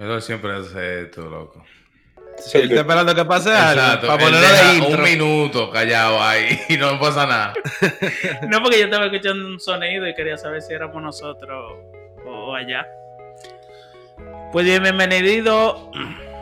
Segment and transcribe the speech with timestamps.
[0.00, 1.62] Eso siempre hace esto, loco.
[2.38, 3.82] Sí, está esperando que pase algo.
[3.82, 4.06] Exacto.
[4.06, 4.96] Para ponerlo de intro.
[4.96, 7.52] un minuto callado ahí y no pasa nada.
[8.48, 11.74] No, porque yo estaba escuchando un sonido y quería saber si éramos nosotros
[12.26, 12.86] o, allá.
[14.52, 15.90] Pues bienvenido.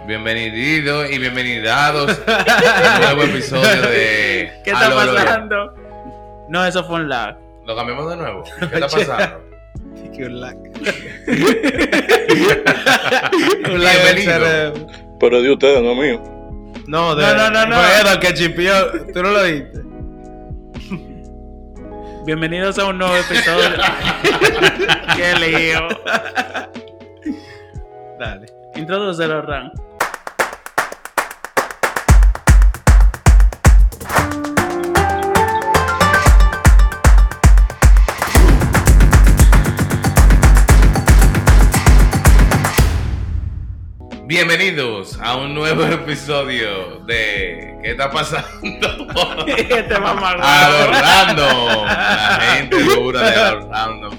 [0.07, 4.53] Bienvenido y bienvenidados a un nuevo episodio de.
[4.63, 5.75] ¿Qué está pasando?
[6.49, 7.37] No, eso fue un lag.
[7.67, 8.45] ¿Lo cambiamos de nuevo?
[8.61, 9.48] ¿Qué está pasando?
[10.19, 10.57] Que un lag.
[13.71, 14.87] un lag del cerebro.
[15.21, 16.21] Pero de ustedes, no mío.
[16.89, 17.77] No, de, No, no, no, no.
[17.77, 18.73] Edward que chipió.
[19.15, 19.81] Tú no lo oíste.
[22.27, 23.71] Bienvenidos a un nuevo episodio.
[25.17, 25.87] Qué lío.
[28.19, 28.47] Dale.
[28.75, 29.71] Introducelo, Ran.
[44.29, 47.79] Bienvenidos a un nuevo episodio de.
[47.83, 48.47] ¿Qué está pasando?
[49.47, 50.33] Este mamá.
[50.39, 54.11] a Orlando, la gente dura de Orlando.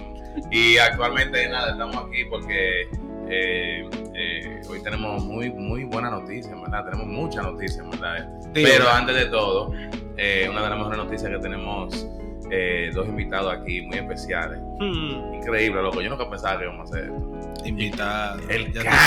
[0.49, 2.89] Y actualmente nada, estamos aquí porque
[3.29, 6.85] eh, eh, hoy tenemos muy, muy buena noticia, en ¿verdad?
[6.85, 8.27] Tenemos muchas noticias, ¿verdad?
[8.41, 8.97] Sí, Pero ¿verdad?
[8.97, 9.71] antes de todo,
[10.17, 12.07] eh, una de las mejores noticias que tenemos,
[12.51, 14.59] eh, dos invitados aquí muy especiales.
[14.79, 16.01] Hmm, Increíble, loco.
[16.01, 17.65] Yo nunca pensaba que íbamos a hacer esto.
[17.65, 18.39] invitado.
[18.49, 18.99] El Ya Cano.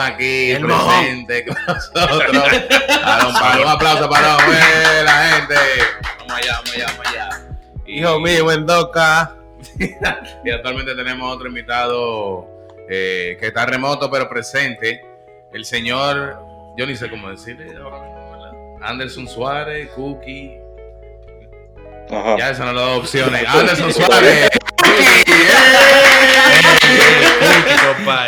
[0.00, 2.44] Aquí el presente con nosotros.
[3.02, 4.36] Para un aplauso para.
[4.36, 5.54] ¡Eh, la gente.
[6.18, 7.28] Vamos allá, vamos allá, vamos allá.
[7.86, 9.32] Y- Hijo mío, en 2K.
[10.44, 12.46] Y actualmente tenemos otro invitado
[12.88, 15.04] eh, que está remoto pero presente.
[15.52, 16.38] El señor,
[16.76, 18.21] yo ni sé cómo decirle ahora mismo, ¿verdad?
[18.82, 20.58] Anderson Suárez, Cookie.
[22.10, 22.36] Ajá.
[22.38, 23.48] Ya esas son las dos opciones.
[23.48, 24.48] Anderson Suárez.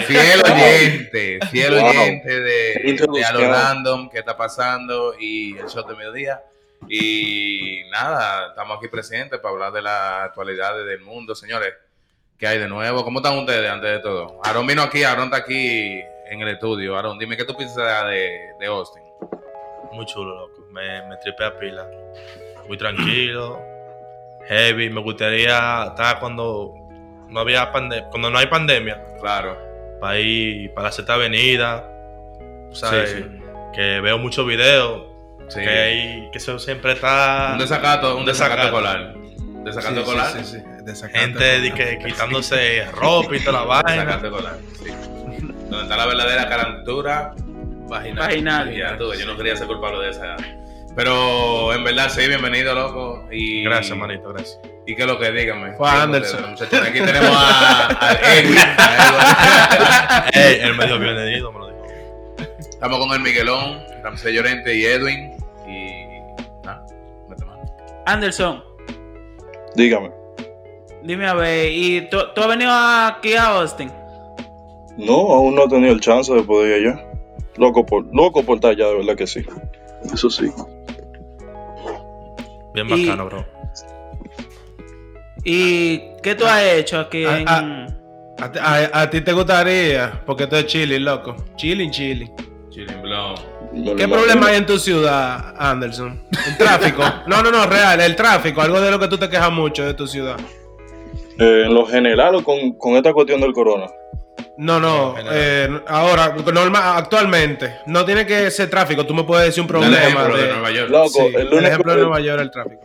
[0.06, 3.24] Fiel oyente, fiel oyente de, de.
[3.24, 6.42] A lo Random, qué está pasando y el show de mediodía.
[6.88, 11.74] Y nada, estamos aquí presentes para hablar de las actualidades del mundo, señores.
[12.38, 13.04] ¿Qué hay de nuevo?
[13.04, 14.40] ¿Cómo están ustedes antes de todo?
[14.44, 16.00] Aaron vino aquí, Aaron está aquí
[16.30, 16.96] en el estudio.
[16.96, 19.03] Aaron, dime qué tú piensas de, de Austin.
[19.94, 20.66] Muy chulo, loco.
[20.72, 21.86] Me, me tripea pila.
[22.68, 23.60] Muy tranquilo.
[24.48, 24.90] Heavy.
[24.90, 26.74] Me gustaría estar cuando
[27.28, 29.00] no había pande- cuando no hay pandemia.
[29.20, 29.56] Claro.
[30.00, 31.88] Para ir para la Sexta Avenida.
[32.72, 33.10] ¿Sabes?
[33.10, 33.38] Sí, sí.
[33.74, 35.04] Que veo muchos videos.
[35.48, 35.60] Sí.
[35.60, 37.50] Que, hay, que eso siempre está.
[37.52, 38.66] Un desacato, un desacato Desacato.
[38.66, 39.14] escolar.
[39.64, 40.32] Desacato escolar.
[40.32, 40.62] Sí, sí, sí.
[40.82, 41.18] Desacato.
[41.18, 44.04] Gente de que quitándose ropa y toda la vaina.
[44.04, 44.90] Desacato escolar, sí.
[45.70, 47.34] Donde está la verdadera calentura
[47.88, 48.26] vaginal.
[48.26, 48.74] Vaginal.
[48.74, 50.36] Ya, tú, yo no quería ser culpable de esa.
[50.96, 53.26] Pero en verdad, sí, bienvenido, loco.
[53.30, 54.60] Y, Gracias, manito, gracias.
[54.86, 55.72] Y que lo que díganme.
[55.76, 56.44] Fue ¿Qué Anderson.
[56.54, 58.58] Aquí tenemos a, a Edwin.
[58.58, 60.40] a Edwin.
[60.44, 61.84] Ey, él me dijo bienvenido, me lo dijo.
[62.58, 65.32] Estamos con el Miguelón, Ramsey Llorente y Edwin.
[65.66, 66.66] Y.
[66.66, 66.84] Nada,
[67.28, 67.62] mete mano.
[68.06, 68.62] Anderson,
[69.74, 70.10] Dígame.
[71.02, 73.90] dime a ver, ¿y tú, tú has venido aquí a Austin?
[74.98, 77.04] No, aún no he tenido el chance de poder ir allá.
[77.56, 79.44] Loco por, loco por estar allá, de verdad que sí.
[80.12, 80.50] Eso sí.
[82.74, 83.44] Bien Y- bacano, bro.
[85.44, 87.48] ¿Y qué tú has hecho aquí Ah, en...
[87.48, 87.86] ah.
[88.40, 91.36] A, ti- a- a ti te gustaría, porque tú es chilling, loco.
[91.56, 92.30] Chilling, chilling.
[92.70, 96.20] Chilling lo ¿Qué problema hay en tu ciudad, Anderson?
[96.48, 97.02] El tráfico.
[97.26, 98.60] No, no, no, real, el tráfico.
[98.60, 100.36] Algo de lo que tú te quejas mucho de tu ciudad.
[101.38, 103.86] Eh, en lo general o con, con esta cuestión del corona.
[104.56, 109.60] No, no, eh, ahora, normal, actualmente, no tiene que ser tráfico, tú me puedes decir
[109.62, 109.96] un problema.
[109.98, 110.90] ejemplo de de- Nueva York.
[110.90, 112.82] Loco, Sí, el el, único- ejemplo de Nueva York el tráfico.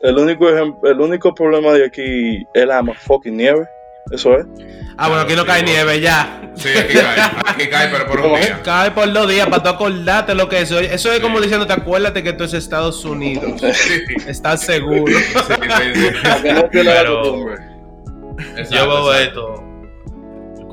[0.00, 3.66] El único, el único problema de aquí es la fucking nieve.
[4.10, 4.44] Eso es.
[4.98, 6.50] Ah, bueno, aquí no sí, cae nieve ya.
[6.56, 7.20] Sí, aquí cae.
[7.46, 8.60] Aquí cae, pero por un día.
[8.64, 10.70] Cae por dos días para tú acordarte lo que es.
[10.72, 13.60] Eso es como diciendo, te acuérdate que esto es Estados Unidos.
[13.60, 15.06] Sí, sí, Estás seguro.
[15.06, 16.08] sí, sí.
[16.72, 17.52] Pero-.
[18.56, 19.64] Exacto, yo veo esto.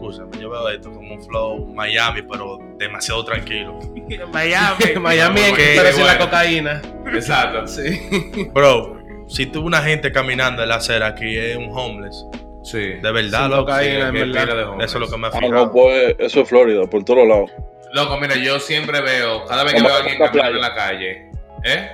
[0.10, 3.80] Escúchame, yo veo esto como un flow Miami, pero demasiado tranquilo.
[4.34, 4.76] Miami.
[5.00, 6.26] Miami, Bueno, pero qué sin la bueno.
[6.26, 6.82] cocaína.
[7.14, 7.68] Exacto.
[7.68, 8.50] Sí.
[8.54, 8.98] Bro,
[9.28, 12.26] si tú una gente caminando en la acera aquí es un homeless.
[12.64, 12.80] Sí.
[13.02, 13.66] De verdad, Sin loco.
[13.66, 14.46] cocaína, Qué verdad.
[14.46, 14.84] de.
[14.84, 17.52] Eso es lo que me ha Ah, no, pues eso es Florida, por todos lados.
[17.94, 20.76] Loco, mira, yo siempre veo, cada vez que veo a alguien la caminando en la
[20.76, 21.32] calle,
[21.64, 21.90] ¿eh?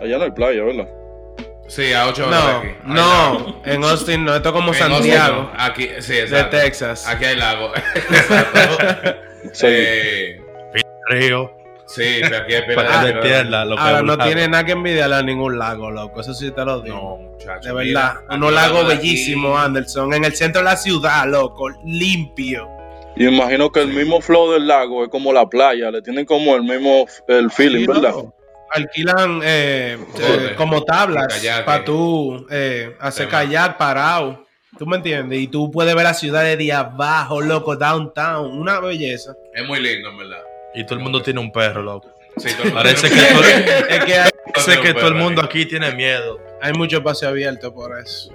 [0.00, 0.88] Allá no hay playa, ¿verdad?
[1.74, 2.68] Sí, a 8 horas de No, aquí.
[2.68, 2.94] Hay no,
[3.34, 3.62] lago.
[3.64, 6.56] en Austin no, esto es como En Austin Santiago no, Aquí, sí, de exacto.
[6.56, 7.08] Texas.
[7.08, 7.72] Aquí hay lago.
[7.94, 8.60] Exacto.
[9.52, 9.66] Sí.
[9.68, 10.40] Eh,
[11.08, 11.52] Río.
[11.86, 14.24] Sí, pero aquí hay Para que de- te lo que Ahora no lago.
[14.24, 16.20] tiene nada que envidiarle a ningún lago, loco.
[16.20, 16.96] Eso sí te lo digo.
[16.96, 17.64] No, muchachos.
[17.76, 18.50] de mira, verdad.
[18.52, 20.14] lagos de aquí- bellísimos, Anderson.
[20.14, 21.68] En el centro de la ciudad, loco.
[21.84, 22.68] Limpio.
[23.16, 26.56] Y imagino que el mismo flow del lago es como la playa, le tienen como
[26.56, 28.02] el mismo el feeling, Sí, ¿verdad?
[28.14, 28.34] loco.
[28.74, 31.26] Alquilan eh, eh, como tablas
[31.64, 33.40] para tú eh, hacer Tema.
[33.40, 34.44] kayak parado.
[34.78, 35.38] ¿Tú me entiendes?
[35.38, 38.58] Y tú puedes ver la ciudad desde abajo, loco, downtown.
[38.58, 39.32] Una belleza.
[39.54, 40.42] Es muy lindo, en verdad.
[40.74, 42.10] Y todo el mundo tiene un perro, loco.
[42.36, 43.44] Sí, todo el mundo Parece que todo,
[43.88, 46.40] es que hay, parece que un todo el mundo aquí tiene miedo.
[46.60, 48.32] hay mucho espacio abierto por eso.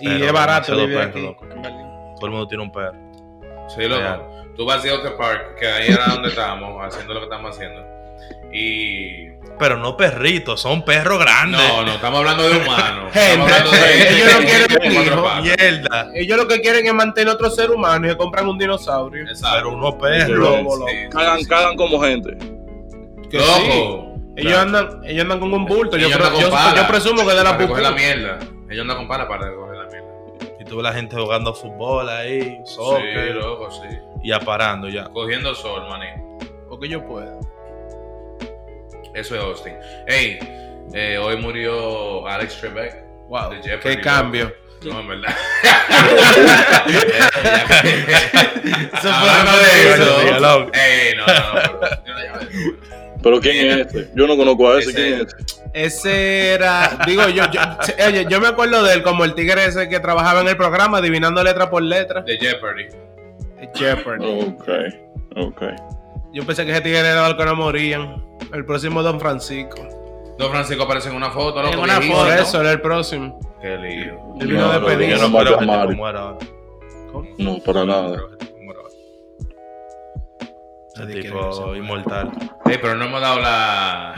[0.00, 1.22] Y Pero es barato vivir perro, aquí.
[1.22, 1.44] loco.
[1.44, 1.86] en Berlín.
[2.16, 2.98] Todo el mundo tiene un perro.
[3.68, 4.00] Sí, loco.
[4.00, 4.22] Real.
[4.56, 7.86] Tú vas a Outer Park, que ahí era donde estábamos, haciendo lo que estamos haciendo.
[8.52, 9.28] Y.
[9.58, 11.58] Pero no perritos, son perros grandes.
[11.60, 13.10] No, no, estamos hablando de humanos.
[13.14, 14.08] Gente, de.
[14.10, 15.28] ellos no quieren un hijo.
[15.42, 16.10] Mierda.
[16.14, 19.22] Ellos lo que quieren es mantener otro ser humano y se compran un dinosaurio.
[19.22, 19.56] Exacto.
[19.56, 20.58] Pero unos Un perros.
[20.90, 21.48] Sí, Cagan, sí, sí.
[21.48, 22.36] cagan como gente.
[23.30, 23.46] Que sí.
[23.46, 24.12] Loco.
[24.36, 25.96] Ellos andan, ellos andan con un bulto.
[25.96, 27.74] Yo, yo, presumo que de la pupú.
[27.74, 28.38] mierda.
[28.68, 30.08] Ellos andan con pala para recoger la mierda.
[30.60, 33.88] Y tú ves la gente jugando fútbol ahí, Sí, soccer, loco, sí.
[34.22, 35.04] y aparando ya.
[35.04, 36.08] Cogiendo sol, maní.
[36.68, 37.40] Porque yo puedo.
[39.16, 39.72] Eso es Austin.
[40.06, 40.38] Hey,
[40.92, 43.02] eh, hoy murió Alex Trebek.
[43.28, 43.50] Wow.
[43.50, 44.54] De Jeopardy, Qué cambio.
[44.84, 45.34] No, en verdad.
[48.92, 50.70] Eso Hablando fue de eso.
[50.74, 51.32] Ey, no, no,
[51.62, 51.80] no.
[53.22, 54.10] pero- ¿quién es este?
[54.14, 54.90] Yo no conozco a ese.
[54.90, 55.56] Ese- ¿Quién es este?
[55.72, 57.60] Ese era, digo yo, yo,
[58.06, 60.98] oye, yo me acuerdo de él como el tigre ese que trabajaba en el programa
[60.98, 62.20] adivinando letra por letra.
[62.22, 62.86] De Jeopardy.
[63.74, 64.24] Jeopardy.
[64.26, 64.68] Ok,
[65.36, 65.62] ok.
[66.36, 68.22] Yo pensé que ese tigre era de los que no morían.
[68.52, 69.88] El próximo Don Francisco.
[70.38, 71.72] Don Francisco aparece en una foto, loco.
[71.74, 72.18] En una viejísimo.
[72.24, 72.42] Por foto.
[72.42, 73.40] eso era el próximo.
[73.62, 74.20] Qué lío.
[74.38, 75.10] Él vino No, de no, pedir.
[75.16, 76.38] Yo no no a que muera ahora.
[77.38, 78.18] No, para nada.
[81.08, 82.30] Tipo inmortal.
[82.66, 84.14] Ey, pero no hemos dado la,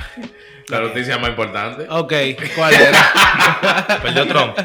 [0.69, 1.87] la noticia más importante.
[1.89, 2.13] Ok,
[2.57, 3.99] ¿cuál era?
[4.03, 4.57] Perdió Trump.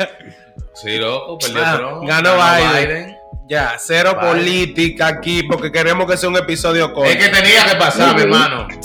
[0.73, 2.07] Sí, loco, perdió Ah, Trump.
[2.07, 3.17] ganó Biden.
[3.47, 4.29] Ya, cero Vale.
[4.29, 7.11] política aquí porque queremos que sea un episodio corto.
[7.11, 8.67] Es que tenía que pasar, mi hermano.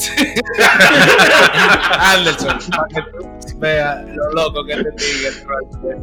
[2.00, 5.30] Anderson, para que tú veas lo loco que es este tigre,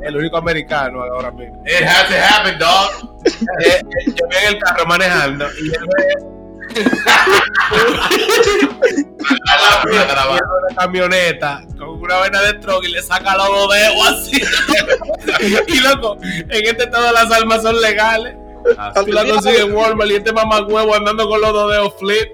[0.04, 1.62] el único americano ahora mismo.
[1.66, 3.20] It has to happen, dog.
[3.26, 3.34] Eh,
[3.66, 6.16] eh, yo voy en el carro manejando y él ve
[9.92, 14.42] una camioneta con una vaina de truck y le saca los dos dedos así.
[15.68, 18.36] y loco, en este todas las armas son legales.
[19.06, 22.30] Tú la consigues en Walmart y este mamá huevo andando con los dos dedos flip.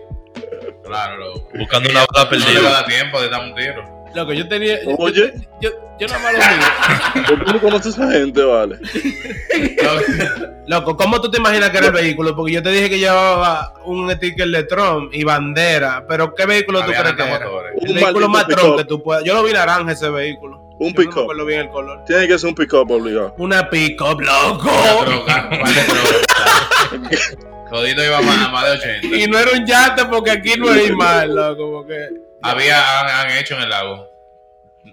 [0.85, 1.49] Claro, loco.
[1.57, 2.69] Buscando una bala No le va a perdida.
[2.71, 4.01] dar tiempo de dar un tiro.
[4.13, 4.77] Loco, yo tenía.
[4.97, 5.69] Oye, yo,
[5.99, 7.35] yo nada más lo.
[7.35, 8.77] ¿por qué no conoces a esa gente, vale?
[10.67, 12.35] Loco, ¿cómo tú te imaginas que era el vehículo?
[12.35, 16.05] Porque yo te dije que llevaba un sticker de Trump y bandera.
[16.07, 17.39] Pero ¿qué vehículo tú Había crees que era?
[17.45, 17.71] motores.
[17.81, 19.23] El Un vehículo más Trump que tú puedas.
[19.23, 20.61] Yo lo vi naranja ese vehículo.
[20.81, 21.21] Un no pick-up.
[21.23, 22.03] acuerdo bien el color.
[22.05, 23.35] Tiene que ser un pick-up obligado.
[23.37, 24.69] Una pick-up, loco.
[24.69, 27.37] Una troca, trocas.
[27.69, 29.07] Todito iba más, a más de 80.
[29.17, 31.71] Y no era un yate porque aquí no hay mal, loco.
[31.71, 32.09] Porque.
[32.41, 34.07] Había, han, han hecho en el lago.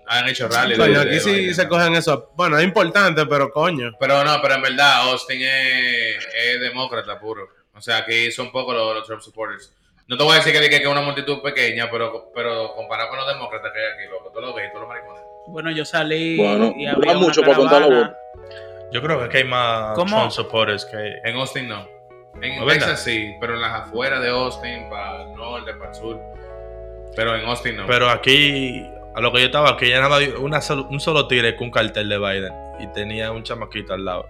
[0.07, 0.77] Han hecho rally.
[0.77, 2.31] Coño, de- aquí sí de- se cogen eso.
[2.35, 3.93] Bueno, es importante, pero coño.
[3.99, 7.49] Pero no, pero en verdad Austin es, es demócrata puro.
[7.75, 9.73] O sea, aquí son pocos los, los Trump supporters.
[10.07, 13.19] No te voy a decir que, que es una multitud pequeña, pero, pero comparado con
[13.19, 15.23] los demócratas que hay aquí, loco, tú lo ves, tú lo maricones.
[15.49, 18.15] Bueno, yo salí Bueno, y había mucho para contar la caravana.
[18.93, 20.17] Yo creo que aquí hay más ¿Cómo?
[20.17, 21.19] Trump supporters que.
[21.25, 21.87] En Austin no.
[22.41, 22.73] En ¿No es verdad?
[22.89, 26.19] Texas sí, pero en las afueras de Austin, para el norte, para el sur.
[27.17, 27.87] Pero en Austin no.
[27.87, 31.67] Pero aquí, a lo que yo estaba, aquí ya nada una un solo tigre con
[31.67, 32.53] un cartel de Biden.
[32.81, 34.29] Y tenía un chamaquito al lado.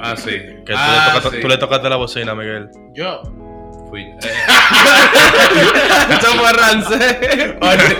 [0.00, 0.30] ah, sí.
[0.30, 1.42] Que tú, Ah, le tocaste, sí.
[1.42, 2.70] tú le tocaste la bocina, Miguel.
[2.94, 3.22] Yo
[3.88, 4.02] fui.
[4.02, 4.18] eh,
[6.10, 7.56] Eso fue Rancé.
[7.60, 7.96] Oye,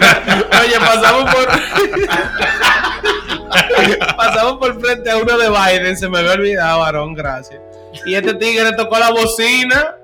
[0.63, 1.49] oye, pasamos por.
[4.17, 5.97] pasamos por frente a uno de Biden.
[5.97, 7.61] Se me había olvidado, varón, gracias.
[8.07, 9.95] Y este tigre tocó la bocina.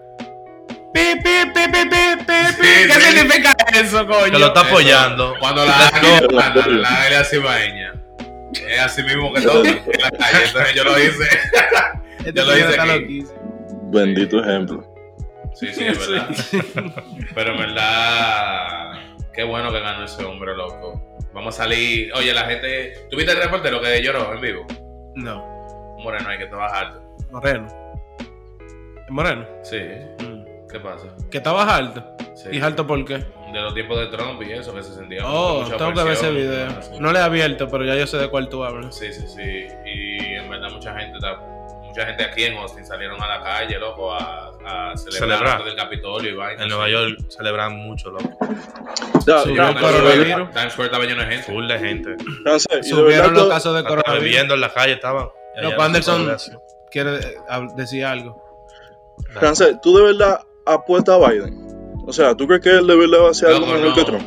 [0.92, 2.34] Pi, pi, pi, pi, pi, pi, pi.
[2.62, 3.00] Sí, ¿Qué sí.
[3.00, 4.30] significa eso, coño?
[4.30, 5.34] Que lo está eso, apoyando.
[5.40, 5.90] Cuando la
[6.30, 7.94] la, la cibaeña.
[8.68, 10.44] Es así mismo que todo en la calle.
[10.46, 11.28] Entonces yo lo hice.
[12.18, 13.24] Este yo lo hice aquí.
[13.90, 14.93] Bendito ejemplo.
[15.54, 16.28] Sí, sí, es verdad.
[17.34, 18.92] Pero en verdad,
[19.32, 21.02] qué bueno que ganó ese hombre, loco.
[21.32, 22.12] Vamos a salir.
[22.14, 23.06] Oye, la gente.
[23.10, 24.66] ¿Tuviste el reportero que lloró en vivo?
[25.14, 27.00] No, Moreno, hay que trabajar.
[27.30, 27.66] Moreno.
[29.10, 29.46] Moreno.
[29.62, 29.78] Sí.
[30.20, 30.44] Mm.
[30.70, 31.06] ¿Qué pasa?
[31.30, 32.04] Que estabas alto.
[32.34, 32.48] Sí.
[32.52, 33.18] ¿Y alto por qué?
[33.52, 35.22] De los tiempos de Trump y eso, que se sentía.
[35.24, 36.66] Oh, mucha tengo que ver ese video.
[37.00, 38.96] No le he abierto, pero ya yo sé de cuál tú hablas.
[38.96, 39.66] Sí, sí, sí.
[39.84, 41.38] Y en verdad, mucha gente, está-
[41.94, 45.64] mucha gente aquí en Austin salieron a la calle, loco, a a celebrar, Celebrar.
[45.64, 46.62] del Capitolio y vaina.
[46.62, 48.30] En Nueva York celebran mucho, loco.
[49.26, 50.50] Ya, Sí, ya, el Times pero- coronavirus.
[50.54, 51.52] Times Square estaba lleno de gente.
[51.52, 52.16] Full de gente.
[52.82, 54.24] Subieron los tú- casos de coronavirus.
[54.24, 55.28] bebiendo en la calle estaban.
[55.60, 56.36] Loco, no Anderson
[56.90, 58.42] quiere hab- decir algo.
[59.38, 61.54] Chance, ¿tú de verdad apuestas a Biden?
[62.06, 63.94] O sea, ¿tú crees que él de verdad va a ser algo mejor no.
[63.94, 64.22] que Trump?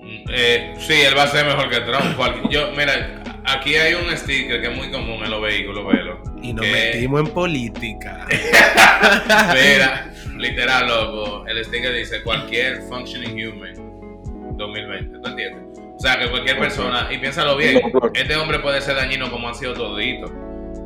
[0.00, 2.50] Mm, Eh, sí, él va a ser mejor que Trump.
[2.50, 3.19] Yo, mira,
[3.52, 6.22] aquí hay un sticker que es muy común en los vehículos, velo.
[6.42, 8.26] Y nos que- metimos en política.
[9.54, 11.46] Mira, literal, loco.
[11.46, 15.18] El sticker dice cualquier functioning human 2020.
[15.18, 15.62] ¿Tú entiendes?
[15.96, 17.80] O sea, que cualquier persona, y piénsalo bien,
[18.14, 20.30] este hombre puede ser dañino como han sido toditos,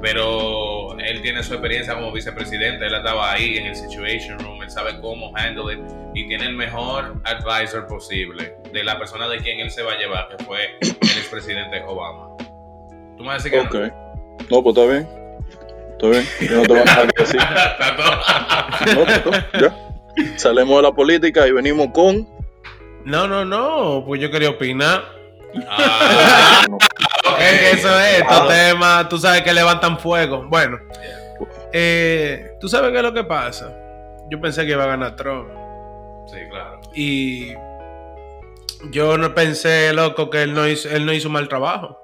[0.02, 4.70] pero él tiene su experiencia como vicepresidente, él estaba ahí en el Situation Room, él
[4.70, 5.80] sabe cómo handle it
[6.14, 9.98] y tiene el mejor advisor posible de la persona de quien él se va a
[9.98, 12.36] llevar, que fue el expresidente Obama.
[13.16, 13.86] ¿Tú me vas a decir que no?
[13.86, 13.92] Ok.
[14.50, 15.08] No, pues está bien.
[15.92, 16.26] Está bien.
[16.50, 17.40] Yo no te voy a dejar que decir.
[17.40, 18.94] Está todo.
[18.94, 20.38] No, está todo, ya.
[20.38, 22.28] Salimos de la política y venimos con.
[23.04, 24.02] No, no, no.
[24.06, 25.02] Pues yo quería opinar.
[25.68, 26.64] Ah,
[27.38, 28.48] eso es, estos Ah.
[28.48, 30.44] temas, tú sabes que levantan fuego.
[30.48, 30.78] Bueno,
[31.72, 33.72] eh, tú sabes qué es lo que pasa.
[34.30, 35.48] Yo pensé que iba a ganar Trump.
[36.26, 36.80] Sí, claro.
[36.94, 37.52] Y
[38.90, 42.00] yo no pensé, loco, que él no hizo, él no hizo un mal trabajo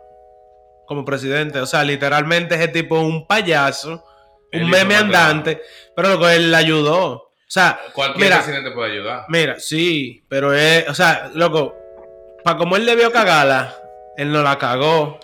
[0.91, 1.61] como presidente.
[1.61, 4.05] O sea, literalmente ese tipo es un payaso,
[4.53, 5.63] un meme andante,
[5.95, 7.13] pero loco, él le ayudó.
[7.13, 8.37] O sea, Cualquier Mira.
[8.43, 9.25] presidente puede ayudar.
[9.29, 11.77] mira, sí, pero es, o sea, loco,
[12.43, 13.73] para como él debió cagarla,
[14.17, 15.21] él no la cagó.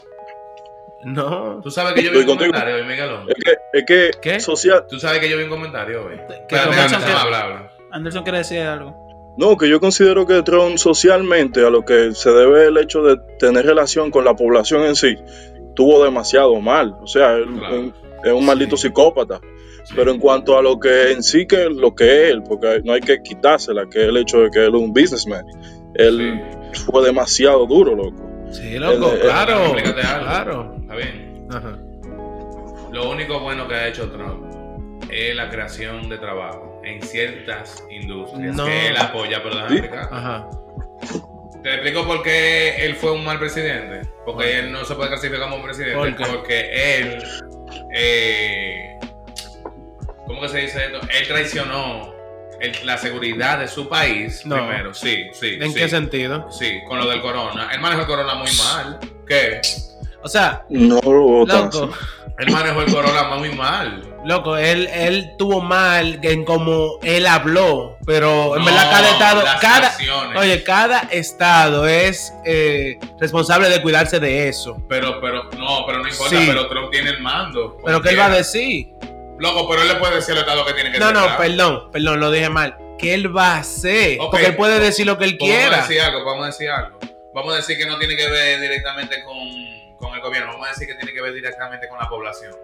[1.04, 1.60] No.
[1.64, 2.52] Tú sabes que yo vi un Estoy contigo.
[2.52, 3.26] comentario hoy, Miguelón.
[3.28, 4.38] Es que, es que ¿Qué?
[4.40, 4.84] social.
[4.88, 6.20] Tú sabes que yo vi un comentario hoy.
[6.48, 6.84] ¿Qué habla,
[7.40, 7.72] habla.
[7.90, 9.34] Anderson quiere decir algo.
[9.38, 13.18] No, que yo considero que Trump socialmente, a lo que se debe el hecho de
[13.38, 15.14] tener relación con la población en sí,
[15.76, 16.96] tuvo demasiado mal.
[17.00, 17.76] O sea, él Claro.
[17.76, 17.92] es-
[18.24, 19.40] es un maldito psicópata.
[19.94, 22.92] Pero en cuanto a lo que en sí que lo que es él, porque no
[22.94, 25.44] hay que quitársela, que es el hecho de que él es un businessman,
[25.94, 26.42] él
[26.90, 28.28] fue demasiado duro, loco.
[28.50, 29.64] Sí, loco, el- claro.
[29.66, 30.24] explícate algo.
[30.26, 30.74] Claro.
[30.80, 31.46] Está bien.
[31.52, 31.78] Ajá.
[32.92, 34.44] Lo único bueno que ha hecho Trump
[35.08, 38.64] es la creación de trabajo en ciertas industrias No.
[38.64, 39.76] que él apoya, pero déjame Sí.
[39.84, 40.08] explicar.
[40.10, 40.48] Ajá.
[41.66, 44.08] Te explico por qué él fue un mal presidente.
[44.24, 46.24] Porque él no se puede clasificar como un presidente.
[46.24, 47.18] Porque él.
[47.92, 48.96] eh,
[50.28, 51.00] ¿Cómo que se dice esto?
[51.12, 52.14] Él traicionó
[52.60, 54.54] el- la seguridad de su país No.
[54.54, 54.94] primero.
[54.94, 55.58] Sí, sí.
[55.60, 55.80] ¿En sí.
[55.80, 56.48] qué sentido?
[56.52, 57.68] Sí, con lo del corona.
[57.72, 59.00] Él manejó el corona muy mal.
[59.26, 59.60] ¿Qué?
[60.22, 61.68] O sea, No lo votan.
[62.38, 64.04] Él manejó el corona muy mal.
[64.26, 69.42] Loco, él, él tuvo mal en cómo él habló, pero en No, verdad cada estado,
[69.42, 70.38] las cada, acciones.
[70.38, 74.76] oye, cada estado es eh, responsable de cuidarse de eso.
[74.88, 76.44] Pero, pero, no, pero no importa, Sí.
[76.46, 77.78] pero Trump tiene el mando.
[77.84, 78.38] Pero ¿qué él va a quiera.
[78.38, 78.88] decir?
[79.38, 82.20] Loco, pero él le puede decir al Estado que tiene que No, no, perdón, perdón,
[82.20, 82.76] lo dije mal.
[82.98, 84.16] ¿Qué él va a hacer?
[84.30, 85.82] Porque él puede decir lo que él Pues Vamos a quiera.
[85.82, 86.98] decir algo, vamos a decir algo.
[87.34, 89.36] Vamos a decir que no tiene que ver directamente con,
[89.98, 92.54] con el gobierno, vamos a decir que tiene que ver directamente con la población.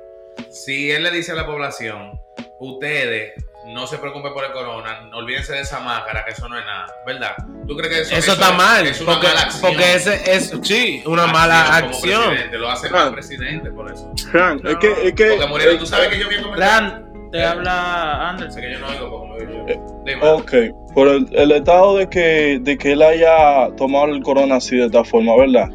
[0.51, 2.21] Si él le dice a la población,
[2.61, 3.33] ustedes
[3.67, 6.65] no se preocupen por el corona, no olvídense de esa máscara, que eso no es
[6.65, 7.37] nada, ¿verdad?
[7.67, 9.63] ¿Tú crees que eso, Eso, está es- mal, Es una porque, mala acción.
[9.73, 12.23] porque ese es, sí, una mala como acción.
[12.31, 14.13] presidente, Lo hace mal presidente por eso.
[14.33, 16.89] Fran, es que, es que Porque Muriel, tú sabes que yo vi el comentario.
[16.91, 18.61] Fran, te habla Anderson.
[18.63, 20.03] Que yo no oigo lo digo Eh, yo.
[20.05, 20.21] Dime.
[20.29, 20.53] Ok,
[20.95, 24.87] por el, el estado de que, de que él haya tomado el corona así de
[24.87, 25.69] esta forma, ¿verdad?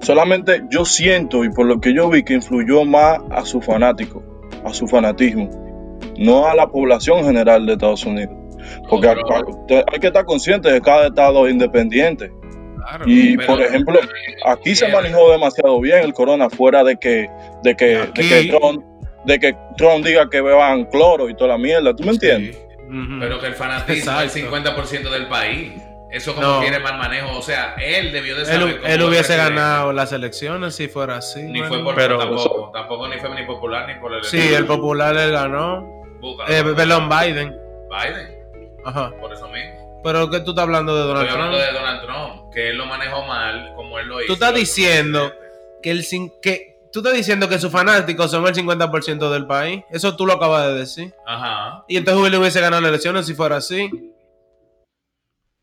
[0.00, 4.22] Solamente yo siento y por lo que yo vi que influyó más a su fanático,
[4.64, 5.50] a su fanatismo,
[6.18, 8.34] no a la población general de Estados Unidos.
[8.88, 9.14] Porque No,
[9.66, 12.30] pero- hay que estar consciente de que cada estado es independiente.
[12.76, 13.04] Claro.
[13.06, 14.00] Y pero- por ejemplo,
[14.44, 17.28] aquí se manejó demasiado bien el corona fuera de que,
[17.62, 18.84] de que, Aquí- de que Trump,
[19.24, 22.56] de que Trump diga que beban cloro y toda la mierda, ¿tú me entiendes?
[22.56, 22.62] Sí.
[23.18, 25.72] Pero que el fanatismo es el 50% del país.
[26.16, 26.60] Eso como No.
[26.60, 27.36] quiere mal manejo.
[27.38, 31.16] O sea, él debió de Él, saber cómo él hubiese ganado las elecciones si fuera
[31.16, 31.42] así.
[31.42, 32.70] Ni fue por Pero- tampoco.
[32.72, 35.86] Tampoco ni fue ni popular ni por el Sí, el popular él ganó.
[36.20, 36.52] Búscalo.
[36.52, 37.56] Eh, perdón, Biden.
[37.90, 38.36] Biden.
[38.84, 39.12] Ajá.
[39.20, 40.00] Por eso mismo.
[40.02, 41.54] Pero que tú estás hablando de Donald Estoy Trump.
[41.54, 42.52] hablando de Donald Trump.
[42.54, 44.26] Que él lo manejó mal como él lo hizo.
[44.28, 45.32] Tú estás diciendo.
[45.82, 46.04] Que el
[46.40, 49.82] que tú estás diciendo que sus fanáticos son el 50% del país.
[49.90, 51.14] Eso tú lo acabas de decir.
[51.26, 51.84] Ajá.
[51.88, 53.90] Y entonces él hubiese ganado las elecciones si fuera así.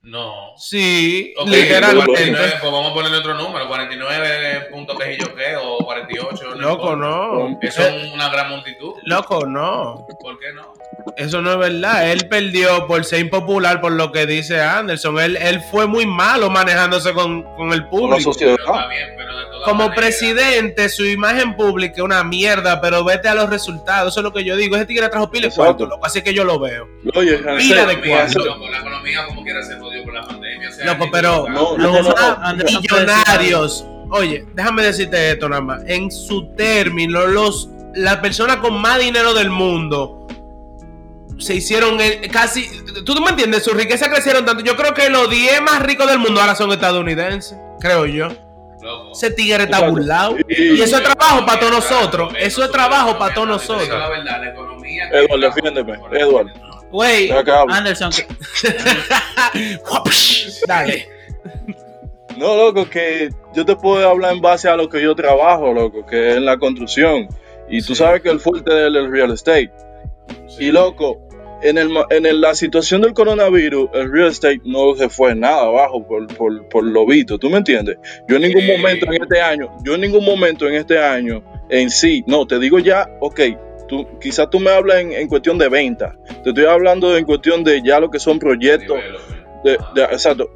[0.04, 0.52] No.
[0.58, 2.06] Sí, Ok, literalmente.
[2.06, 3.68] 49, pues vamos a ponerle otro número.
[3.68, 6.56] 49 puntos que yo qué o 48.
[6.56, 6.96] Loco, importa.
[6.98, 7.58] no.
[7.62, 8.96] Eso es una gran multitud.
[9.04, 10.06] Loco, no.
[10.20, 10.74] ¿Por qué no?
[11.16, 12.12] Eso no es verdad.
[12.12, 15.20] Él perdió por ser impopular por lo que dice Anderson.
[15.20, 18.32] Él, él fue muy malo manejándose con, con el la público.
[18.38, 19.98] Pero está bien, pero de todas todas como maneras.
[19.98, 24.14] presidente, su imagen pública es una mierda, pero vete a los resultados.
[24.14, 24.76] Eso es lo que yo digo.
[24.76, 26.06] Ese tigre trajo pila de cuarto, loco.
[26.06, 26.88] Así que yo lo veo.
[27.16, 28.46] Oye, Pila de La economía, cuarto.
[28.46, 30.70] loco, la economía como quiera se jodió por la pandemia.
[30.70, 33.86] o sea, Loco, pero No, los no, no, millonarios.
[34.10, 35.82] Oye, déjame decirte esto nada más.
[35.88, 40.20] En su término, los, las personas con más dinero del mundo
[41.40, 42.68] se hicieron el- casi.
[43.06, 43.64] ¿Tú me entiendes?
[43.64, 44.64] Su riqueza crecieron tanto.
[44.64, 47.58] Yo creo que los 10 más ricos del mundo ahora son estadounidenses.
[47.80, 48.28] Creo yo.
[48.82, 49.12] Loco.
[49.14, 50.36] Ese tigre está burlado.
[50.48, 52.34] Y- Y eso es trabajo para todos nosotros.
[52.38, 53.88] Eso es trabajo para todos nosotros.
[53.88, 55.10] La verdad, la economía.
[55.12, 56.48] Edward, defiéndeme, Edward.
[56.92, 57.32] Güey.
[57.70, 58.12] Anderson,
[60.68, 61.08] Dale.
[62.38, 66.06] No, loco, que yo te puedo hablar en base a lo que yo trabajo, loco,
[66.06, 67.28] que es en la construcción.
[67.70, 69.72] Y tú sabes que el fuerte es el real estate.
[70.60, 71.22] Y loco,
[71.62, 75.64] en, el, en el- la situación del coronavirus, el real estate no se fue nada
[75.64, 77.98] abajo por, por, por lo visto, ¿tú me entiendes?
[78.28, 81.90] Yo en ningún momento en este año, yo en ningún momento en este año en
[81.90, 83.40] sí, no, te digo ya, ok,
[83.88, 87.64] tú, quizás tú me hablas en, en cuestión de venta, te estoy hablando en cuestión
[87.64, 88.98] de ya lo que son proyectos,
[89.64, 89.78] de,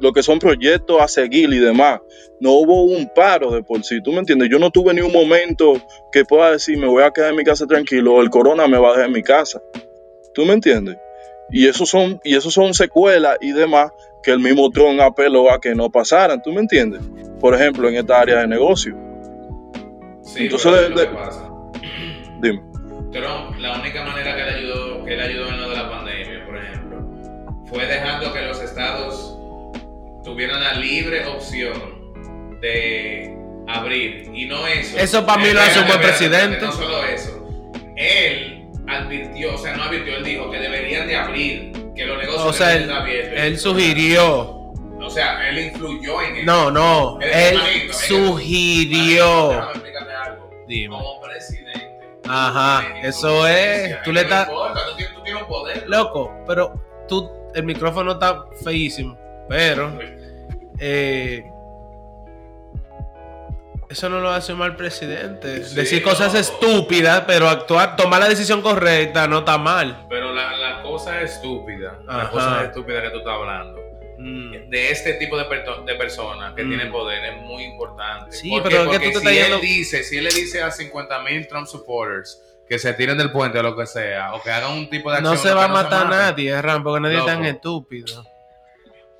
[0.00, 2.00] lo que son proyectos a seguir y demás.
[2.40, 4.48] No hubo un paro de por sí, ¿tú me entiendes?
[4.50, 5.74] Yo no tuve ni un momento
[6.12, 8.78] que pueda decir, me voy a quedar en mi casa tranquilo, o el corona me
[8.78, 9.60] va a dejar en mi casa.
[10.34, 10.96] ¿Tú me entiendes?
[11.50, 13.90] Y eso son, y eso son secuelas y demás
[14.22, 17.00] que el mismo Trump apeló a que no pasaran, ¿tú me entiendes?
[17.40, 18.94] Por ejemplo, en esta área de negocio.
[20.22, 21.50] Sí, Entonces, pero de- es lo de- que pasa.
[22.40, 22.62] Dime.
[23.10, 26.17] Trump, la única manera que le ayudó, que le ayudó en lo de la pandemia,
[27.68, 29.34] fue dejando que los estados
[30.24, 32.12] tuvieran la libre opción
[32.60, 33.34] de
[33.66, 34.30] abrir.
[34.34, 34.98] Y no eso.
[34.98, 36.60] Eso para mí lo hace un buen presidente.
[36.60, 37.44] No solo eso.
[37.96, 42.44] Él advirtió, o sea, no advirtió, él dijo que deberían de abrir, que los negocios
[42.46, 43.38] O sea, él, estar abiertos.
[43.40, 44.54] él sugirió.
[45.00, 46.46] O sea, él influyó en eso.
[46.46, 47.18] No, no.
[47.20, 49.48] Él- Él manito, él- sugirió.
[49.82, 50.50] Déjame algo.
[50.66, 50.96] Dime.
[50.96, 51.98] Como presidente.
[52.28, 55.84] Ajá, eso es, tú le no estás- importa, tú tienes, tú tienes un poder.
[55.88, 56.74] Loco, pero
[57.08, 59.18] tú, el micrófono está feísimo.
[59.48, 59.98] Pero,
[60.78, 61.44] eh,
[63.90, 65.64] eso no lo hace un mal presidente.
[65.64, 66.38] Sí, Decir cosas no.
[66.40, 70.04] estúpidas, pero actuar, tomar la decisión correcta no está mal.
[70.10, 72.24] Pero la, la cosa estúpida, Ajá.
[72.24, 73.78] la cosa estúpida que tú estás hablando,
[74.20, 74.68] Mm.
[74.68, 76.68] de este tipo de, perto- de personas que Mm.
[76.68, 78.32] tienen poder es muy importante.
[78.32, 78.68] Sí, ¿Por qué?
[78.70, 80.70] pero que Porque tú te si estás él yendo- dice, si él le dice a
[80.72, 84.50] 50 mil Trump supporters que se tiren del puente o lo que sea, o que
[84.50, 85.34] hagan un tipo de acción.
[85.34, 86.18] No se va a matar maten.
[86.18, 87.48] nadie, Ram, porque nadie es tan Loco.
[87.48, 88.24] estúpido.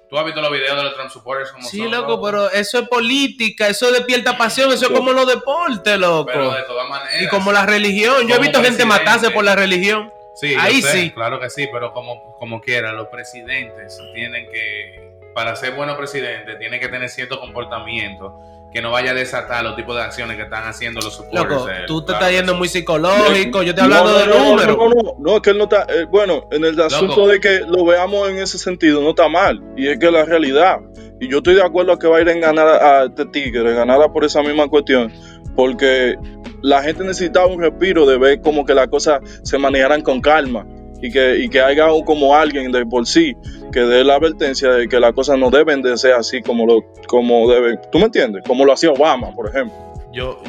[0.09, 2.79] ¿Tú has visto los videos de los Trump supporters como Sí, son, loco, pero eso
[2.79, 6.31] es política, eso despierta pasión, eso es como los deportes, loco.
[6.33, 7.23] Pero de todas maneras.
[7.23, 8.27] Y como la religión.
[8.27, 10.11] Yo he visto gente matarse por la religión.
[10.35, 11.11] Sí, Ahí sé, sí.
[11.11, 16.59] Claro que sí, pero como, como quieran, los presidentes tienen que, para ser buenos presidentes,
[16.59, 18.35] tienen que tener cierto comportamiento
[18.73, 21.49] que no vaya a desatar los tipos de acciones que están haciendo los supporters.
[21.51, 23.63] Loco, de tú te Claro estás yendo muy psicológico.
[23.63, 24.77] Yo te estoy No, hablando no, de no, no, números.
[24.77, 25.87] No, no, no, es que él no está.
[25.89, 29.63] eh, bueno, en el asunto de que lo veamos en ese sentido no está mal.
[29.77, 30.79] Y es que la realidad.
[31.21, 33.73] Y yo estoy de acuerdo a que va a ir en ganar a este Tigre,
[33.75, 35.11] ganada por esa misma cuestión.
[35.57, 36.17] Porque
[36.63, 40.67] la gente necesitaba un respiro de ver como que las cosas se manejaran con calma.
[41.01, 43.35] Y que, y que haya un- como alguien de por sí
[43.71, 46.85] que dé la advertencia de que las cosas no deben de ser así como lo
[47.07, 47.81] como deben.
[47.93, 48.43] ¿Tú me entiendes?
[48.47, 49.77] Como lo hacía Obama, por ejemplo.
[50.13, 50.43] Yo,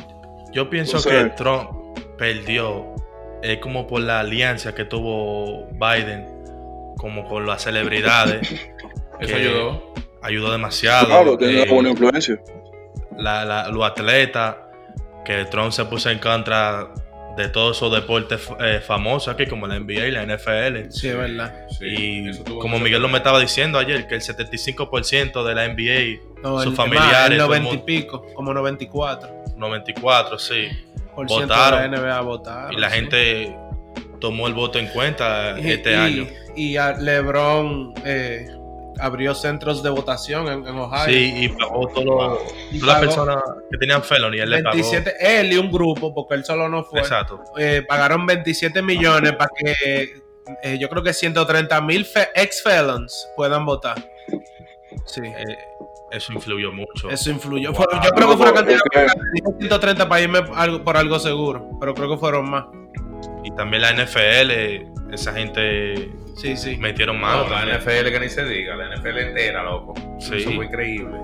[0.52, 1.70] yo pienso que Trump
[2.18, 2.86] perdió
[3.42, 6.28] eh, como por la alianza que tuvo Biden
[6.98, 8.48] como con las celebridades.
[9.20, 9.94] Eso ayudó.
[10.22, 11.06] Ayudó demasiado.
[11.08, 12.40] Claro, tiene Eh, una buena influencia.
[13.18, 14.56] la- la- los atletas,
[15.26, 16.90] que Trump se puso en contra
[17.38, 20.90] de todos esos deportes eh, famosos aquí, como la NBA y la NFL.
[20.92, 21.54] Sí, es verdad.
[21.78, 26.20] Sí, y como Miguel lo me estaba diciendo ayer, que el 75% de la NBA,
[26.44, 30.68] No, sus el- familiares, el todo el 90 y pico, como 94 94, sí.
[31.16, 31.92] por ciento Votaron.
[31.92, 32.74] de la NBA votaron.
[32.74, 32.96] Y la sí.
[32.96, 33.56] gente
[34.20, 36.28] tomó el voto en cuenta Y- este y- año.
[36.56, 38.48] Y a LeBron eh,
[39.00, 41.06] abrió centros de votación en, en Ohio.
[41.06, 42.40] Sí, y pagó todas
[42.72, 43.38] las personas
[43.72, 44.76] que tenían felony, él le pagó.
[44.76, 47.00] 27, él y un grupo, porque él solo no fue.
[47.00, 47.42] Exacto.
[47.58, 50.22] eh, pagaron 27 millones para que
[50.64, 53.96] eh, yo creo que 130 mil ex felons puedan votar.
[55.06, 55.58] Sí, Eh,
[56.12, 57.10] eso influyó mucho.
[57.10, 57.74] eso influyó.
[57.74, 59.08] Fue- yo creo que fue una cantidad de
[59.60, 62.66] 130 para irme algo- por algo seguro, pero creo que fueron más.
[63.44, 66.78] Y también la NFL, esa gente Sí, sí.
[66.78, 67.44] metieron mano.
[67.44, 67.78] No, la.
[67.78, 69.94] NFL que ni se diga, la NFL entera, loco.
[70.20, 70.36] Sí.
[70.38, 71.18] Eso fue increíble.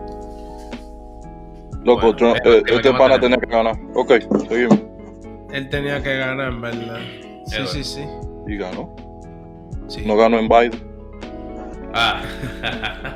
[1.84, 3.76] Loco, Bueno, Trump- eh, eh, este ¿qué pana tenía que ganar.
[3.94, 4.12] Ok,
[4.50, 4.80] seguimos.
[5.54, 7.00] Él tenía que ganar, en verdad.
[7.46, 7.68] Sí, Edward.
[7.70, 8.02] sí, sí.
[8.48, 8.96] Y ganó.
[9.88, 10.04] sí.
[10.06, 10.96] No ganó en Biden.
[11.94, 12.22] Ah.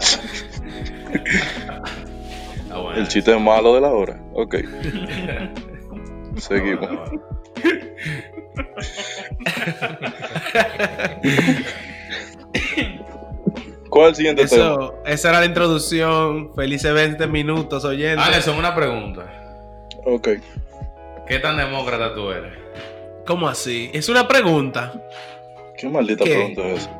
[2.71, 3.01] Bueno.
[3.01, 4.21] El chiste malo de la hora.
[4.33, 4.55] Ok.
[6.37, 6.87] Seguimos.
[6.87, 7.21] ¿Cuál
[11.23, 11.65] es
[12.53, 14.63] el siguiente tema?
[14.63, 16.53] Eso, esa era la introducción.
[16.55, 18.25] Felices 20 minutos, oyentes.
[18.25, 19.25] Anderson, una pregunta.
[20.05, 20.29] Ok.
[21.27, 22.53] ¿Qué tan demócrata tú eres?
[23.25, 23.91] ¿Cómo así?
[23.93, 24.93] Es una pregunta.
[25.77, 26.31] ¿Qué maldita ¿Qué?
[26.31, 26.95] pregunta es esa?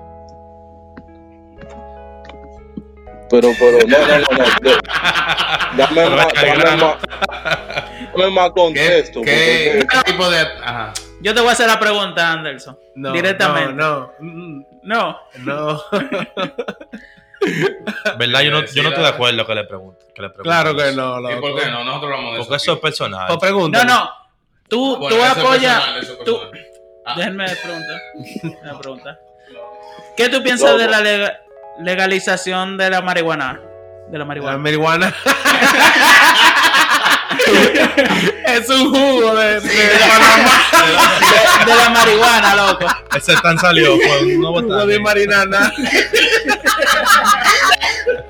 [3.32, 4.28] Pero, pero, no, no, no,
[4.62, 4.72] no.
[5.78, 6.96] Dame más, dame más,
[8.18, 9.22] dame más ¿Qué, contexto.
[9.22, 10.40] qué, porque- qué tipo de.?
[10.64, 10.94] Ajá.
[11.22, 12.78] Yo te voy a hacer la pregunta, Anderson.
[12.96, 13.74] No, Directamente.
[13.74, 14.66] No, no.
[14.84, 15.20] No.
[15.40, 15.84] no.
[18.18, 18.42] ¿Verdad?
[18.42, 20.06] Yo no, yo no estoy de acuerdo que le pregunte.
[20.14, 21.20] Que le pregunte claro que no.
[21.20, 21.42] ¿Y loco.
[21.42, 21.84] por qué no?
[21.84, 22.64] Nosotros hablamos de Porque eso.
[22.64, 23.28] eso es personal.
[23.28, 23.84] Pues pregunta.
[23.84, 24.12] No, no.
[24.68, 25.84] Tú, Bueno, tú apoyas.
[26.26, 26.40] tú-.
[27.06, 27.14] Ah.
[27.18, 28.02] Déjenme preguntar.
[28.64, 29.20] Una pregunta.
[30.18, 31.40] ¿Qué tú piensas de la lega-
[31.80, 33.60] legalización de la marihuana?
[34.10, 35.14] De la La marihuana.
[38.46, 39.70] es un jugo de, de
[41.66, 42.86] De la marihuana, loco.
[43.16, 43.96] Ese tan salió.
[43.96, 44.88] Pues, no jugo votar.
[44.88, 45.72] de marinana.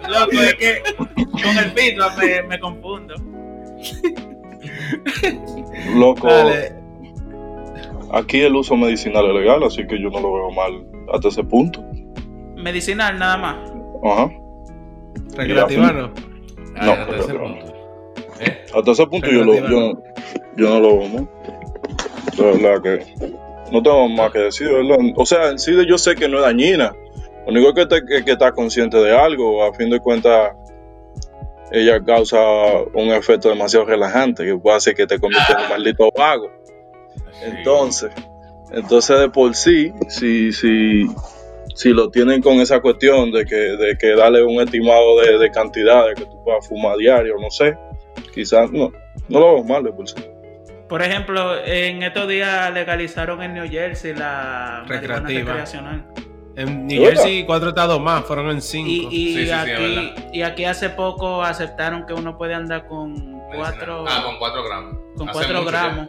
[0.09, 3.13] Loco, es que con el pito me, me confundo.
[5.95, 6.73] Loco, Dale.
[8.11, 11.43] aquí el uso medicinal es legal, así que yo no lo veo mal hasta ese
[11.43, 11.83] punto.
[12.55, 13.55] Medicinal nada más.
[14.03, 14.29] Ajá.
[15.35, 16.11] Recreativa no.
[16.75, 17.68] Ah, No, hasta pero- ese punto.
[18.39, 18.65] ¿Eh?
[18.73, 20.01] Hasta ese punto yo, lo, yo,
[20.55, 21.29] yo no lo veo mal.
[22.37, 23.05] De verdad que
[23.71, 24.97] no tengo más que decir, ¿verdad?
[25.15, 26.93] O sea, en sí yo sé que no es dañina.
[27.45, 30.51] Lo único que, te, que, que estás consciente de algo, a fin de cuentas,
[31.71, 32.39] ella causa
[32.93, 36.51] un efecto demasiado relajante que puede hacer que te conviertas en un maldito vago.
[37.43, 38.11] Entonces,
[38.71, 41.07] entonces de por sí, si, si,
[41.75, 45.51] si lo tienen con esa cuestión de que, de que darle un estimado de, de
[45.51, 47.77] cantidades que tú puedas fumar diario, no sé,
[48.33, 48.91] quizás no,
[49.27, 50.15] no lo veo mal de por sí.
[50.87, 55.39] Por ejemplo, en estos días legalizaron en New Jersey la marihuana Recreativa.
[55.51, 56.05] recreacional.
[56.55, 57.01] En New.
[57.03, 58.89] Jersey, cuatro estados más, fueron en cinco.
[58.89, 64.03] y, sí, sí, aquí, y aquí hace poco aceptaron que uno puede andar con cuatro,
[64.07, 64.97] Ah, con 4 gramos.
[65.15, 66.07] con Hace cuatro gramos.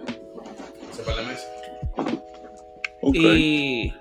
[0.90, 1.46] Hace par de meses.
[3.02, 3.94] Ok, Y,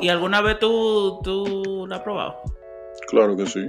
[0.00, 2.42] ¿Y alguna vez tú, tú la has probado?
[3.08, 3.68] claro que sí.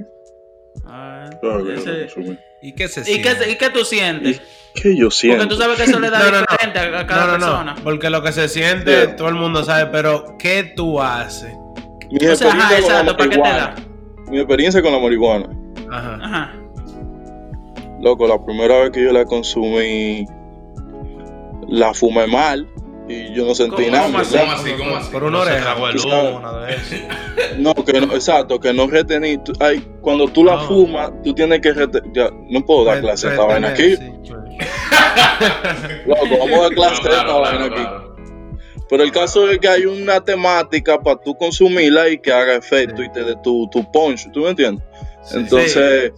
[0.85, 2.37] Ah, Claro que ese- sí.
[2.61, 3.51] ¿Y qué se ¿Y, qué, siente?
[3.51, 4.41] ¿Y qué tú sientes?
[4.75, 5.47] ¿Qué yo Porque siento?
[5.47, 6.45] tú sabes que eso le da No, no, no.
[6.49, 7.73] diferente a a cada no, no, persona.
[7.75, 7.83] no.
[7.83, 9.11] Porque lo que se siente, Sí.
[9.17, 11.53] todo el mundo sabe, pero ¿qué tú haces?
[12.11, 13.75] Mi O sea, ajá, experiencia con la exacto, ¿para qué te marihuana.
[13.75, 14.31] da?
[14.31, 15.49] Mi experiencia con la marihuana.
[15.91, 16.19] Ajá.
[16.21, 16.53] Ajá.
[18.01, 20.25] Loco, la primera vez que yo la consumí,
[21.67, 22.67] la fumé mal
[23.09, 24.03] y yo no sentí ¿Cómo- nada.
[24.05, 24.33] cómo así?
[24.37, 24.45] ¿verdad?
[24.55, 24.71] ¿Cómo así?
[24.77, 25.11] ¿Cómo así?
[25.11, 25.75] Por una No se oreja.
[25.75, 26.95] humo, nada de eso.
[27.57, 29.39] No, que no, exacto, que no retení.
[29.59, 30.61] ay, cuando tú la No.
[30.67, 32.11] fumas, tú tienes que retener.
[32.13, 33.95] Ya, no puedo dar clase de esta vaina aquí.
[33.95, 34.11] sí.
[36.05, 37.81] Loco, vamos a dar clase de No, esta vaina claro, aquí.
[37.83, 38.15] claro.
[38.89, 42.97] Pero el caso es que hay una temática para tú consumirla y que haga efecto
[43.01, 43.07] Sí.
[43.07, 44.83] y te dé tu, tu punch, ¿tú me entiendes?
[45.23, 45.37] Sí.
[45.37, 46.11] Entonces,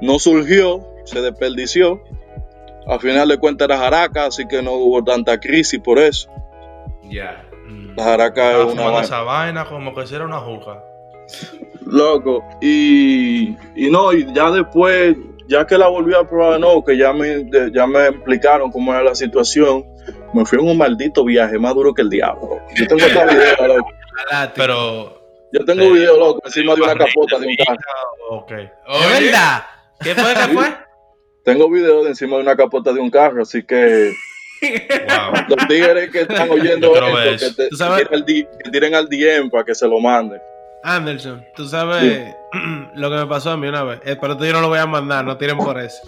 [0.00, 2.02] no surgió, se desperdició.
[2.86, 6.28] Al final de cuentas era jaraca, así que no hubo tanta crisis por eso.
[7.04, 7.44] Ya.
[7.66, 7.94] Mm.
[7.96, 9.00] La jaraca es Estaba una vaina.
[9.00, 10.82] esa vaina como que si era una juca.
[11.86, 15.16] Loco, y, y no, y ya después,
[15.48, 19.02] ya que la volví a probar, no, que ya me, ya me explicaron cómo era
[19.02, 19.86] la situación,
[20.34, 22.58] me fui en un maldito viaje más duro que el diablo.
[22.74, 23.88] Yo tengo esta video, loco.
[24.54, 25.20] Pero.
[25.52, 27.78] Yo tengo un video, loco, encima de una capota de un carro.
[28.30, 28.50] Ok.
[28.52, 29.64] ¿Es verdad?
[30.00, 30.34] ¿Qué fue?
[30.34, 30.66] ¿Qué fue?
[31.44, 34.12] Tengo video de encima de una capota de un carro, así que
[34.62, 35.44] Wow.
[35.48, 38.08] los tigres que están oyendo esto, que, te- ¿Tú sabes?
[38.08, 40.40] tiren al que tiren al DM para que se lo manden.
[40.82, 42.34] Anderson, tú sabes
[42.94, 44.00] lo que me pasó a mí una vez.
[44.06, 45.98] Eh, pero tú yo no lo voy a mandar, no tiren por eso.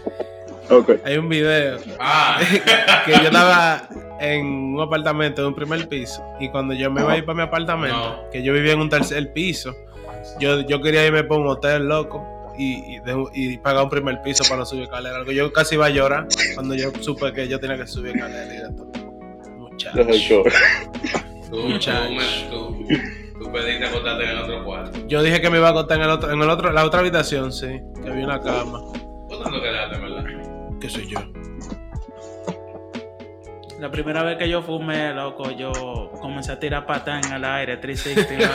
[0.70, 0.92] Ok.
[1.04, 2.40] Hay un video Ah,
[3.04, 3.88] que yo estaba
[4.20, 7.36] en un apartamento de un primer piso y cuando yo me iba a ir para
[7.36, 8.30] mi apartamento, No.
[8.30, 9.74] que yo vivía en un tercer piso,
[10.40, 12.26] yo, yo quería irme para un hotel loco
[12.58, 15.16] y, y, de- y pagar un primer piso para no subir escalera.
[15.16, 15.32] Algo.
[15.32, 18.58] Yo casi iba a llorar cuando yo supe que yo tenía que subir escalera y
[18.58, 18.92] de todo.
[19.58, 20.42] Muchacho.
[21.50, 22.10] Tú, tú, Muchacho.
[22.10, 22.86] me- tú,
[23.44, 24.98] tú pediste acostarte en el otro cuarto.
[25.06, 27.00] Yo dije que me iba a acostar en el otro, en el otro, la otra
[27.00, 28.80] habitación, sí, que había una cama.
[29.28, 30.24] ¿Tú tanto quedaste, verdad?
[30.80, 31.18] ¿Qué sé yo?
[33.80, 37.76] La primera vez que yo fumé, loco, yo comencé a tirar patas en el aire,
[37.76, 38.50] 360.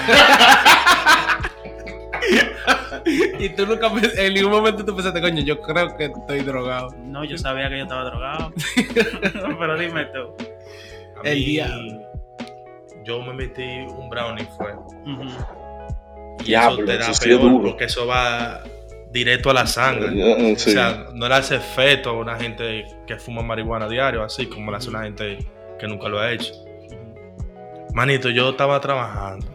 [3.39, 6.89] y tú nunca pens- en ningún momento tú pensaste, coño, yo creo que estoy drogado.
[6.97, 8.51] No, yo sabía que yo estaba drogado.
[9.59, 10.33] Pero dime tú.
[11.23, 12.01] A El mí, diablo.
[13.03, 14.73] Yo me metí un brownie fue.
[16.39, 17.63] Y Diablo, eso te da eso peor duro.
[17.69, 18.61] porque eso va
[19.11, 20.53] directo a la sangre.
[20.53, 24.71] O sea, no le hace efecto a una gente que fuma marihuana diario, así como
[24.71, 25.37] le hace una gente
[25.79, 26.53] que nunca lo ha hecho.
[27.93, 29.45] Manito, yo estaba trabajando.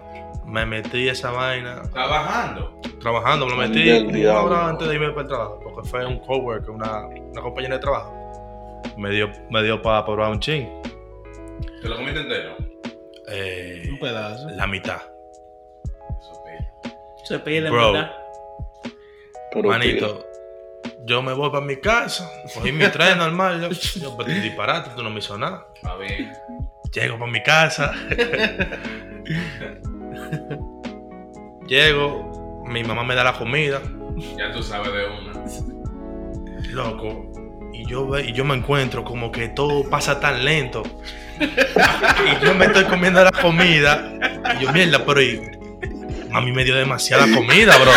[0.44, 1.80] Me metí esa vaina.
[1.84, 2.80] Está bajando.
[3.00, 5.60] Trabajando, me lo metí una hora antes de irme para el trabajo.
[5.62, 8.82] Porque fue un coworker, una, una compañera de trabajo.
[8.96, 10.68] Me dio, me dio para probar un ching.
[11.82, 12.56] ¿Te lo comiste entero?
[13.28, 14.48] Eh, Un pedazo.
[14.50, 15.00] la mitad.
[17.24, 17.92] Se pide Bro.
[17.92, 18.12] ¿verdad?
[19.56, 20.26] Pero, Manito,
[21.06, 23.60] yo me voy para mi casa, cogí mi tren normal.
[23.62, 23.68] Yo,
[24.00, 25.66] yo pues, disparate, tú no me hizo nada.
[25.74, 26.30] Está bien.
[26.92, 27.92] Llego para mi casa.
[31.66, 33.80] Llego, mi mamá me da la comida,
[34.36, 35.32] Ya tú sabes de una.
[36.72, 37.32] loco.
[37.72, 40.82] Y yo, ve- y yo me encuentro como que todo pasa tan lento.
[41.38, 44.18] Y yo me estoy comiendo la comida.
[44.58, 45.40] Y yo, mierda, pero y,
[46.36, 47.90] mami me dio demasiada comida, bro.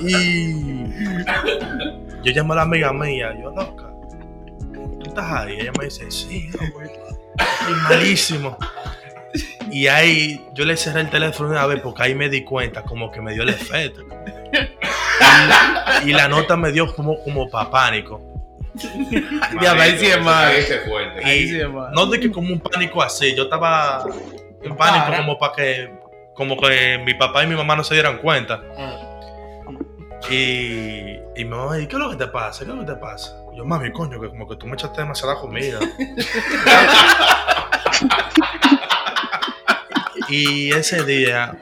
[0.00, 0.84] y
[2.22, 3.90] yo llamo a la amiga mía, yo, loca,
[4.72, 5.58] ¿tú estás ahí?
[5.60, 6.88] Ella me dice, sí, güey.
[7.38, 8.56] Estoy malísimo.
[9.70, 13.10] Y ahí yo le cerré el teléfono una vez porque ahí me di cuenta como
[13.12, 14.06] que me dio el efecto.
[16.02, 18.31] Y, y la nota me dio como, como para pánico.
[19.62, 20.52] Ya, ahí sí es mal.
[21.24, 21.92] Ahí sí es mal.
[21.92, 24.04] no de que como un pánico así, yo estaba
[24.62, 25.16] en pánico Para.
[25.18, 25.90] como para que
[26.34, 28.60] como que mi papá y mi mamá no se dieran cuenta.
[30.30, 32.64] Y, y mi mamá, ¿y qué es lo que te pasa?
[32.64, 33.36] ¿Qué es lo que te pasa?
[33.52, 35.78] Y yo, mami, coño, que como que tú me echaste demasiada comida.
[40.28, 41.56] y ese día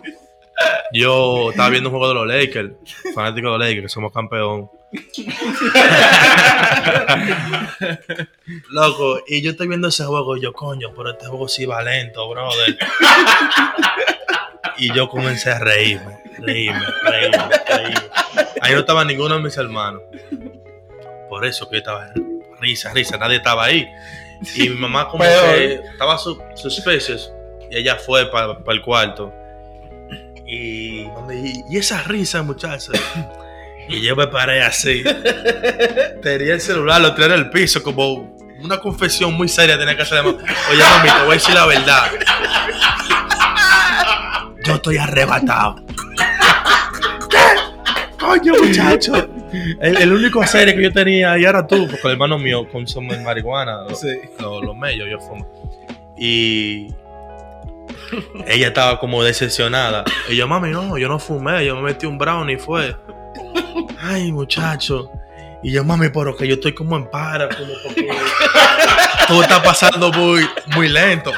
[0.93, 2.73] yo estaba viendo un juego de los Lakers,
[3.15, 4.71] fanático de los Lakers, que somos campeón.
[8.71, 11.81] Loco, y yo estoy viendo ese juego y yo, coño, pero este juego sí va
[11.83, 12.77] lento, brother.
[14.79, 18.11] y yo comencé a reírme, reírme, reírme, reírme.
[18.61, 20.03] Ahí no estaba ninguno de mis hermanos.
[21.29, 22.13] Por eso que yo estaba
[22.61, 23.89] risa, risa, nadie estaba ahí.
[24.57, 27.31] Y mi mamá como que estaba su, suspicious
[27.71, 29.33] y ella fue para el cuarto.
[30.47, 32.91] Y, mami, y esa risa, muchacha.
[33.91, 35.03] Y yo me paré así.
[36.23, 40.03] Tenía el celular, lo tiré en el piso, como una confesión muy seria tenía que
[40.03, 40.25] hacer.
[40.25, 42.11] Oye, mami, te voy a decir la verdad.
[44.65, 45.77] Yo estoy arrebatado.
[47.31, 47.39] ¿Qué?
[48.19, 49.29] Coño, muchacho.
[49.81, 53.19] El, el único serie que yo tenía ahí era tú, porque el hermano mío consume
[53.19, 54.09] marihuana, los Sí.
[54.39, 56.15] lo, lo mellos, yo fumo.
[56.19, 56.89] Y
[58.47, 60.05] ella estaba como decepcionada.
[60.29, 62.95] Y yo, mami, no, yo no fumé, yo me metí un brownie y fue.
[64.01, 65.11] Ay, muchacho.
[65.63, 68.09] Y yo, mami, pero que yo estoy como en para, como porque
[69.29, 71.33] todo está pasando muy, muy lento.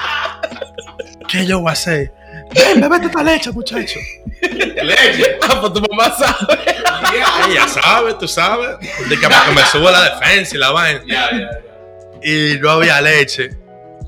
[1.28, 2.12] ¿Qué yo voy a hacer?
[2.54, 3.98] Ven, bébete esta leche, muchacho.
[4.42, 5.38] Leche.
[5.42, 6.62] Ah, pues tu mamá sabe.
[7.48, 8.78] Ella sabe, tú sabes.
[9.08, 11.02] De que para que me suba la defensa y la vaina.
[12.22, 13.50] Y no había leche.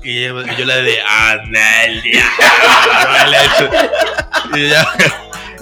[0.03, 2.29] Y yo, y yo le dije, anda el diablo,
[3.03, 3.69] no hay leche.
[4.53, 4.87] Y ella,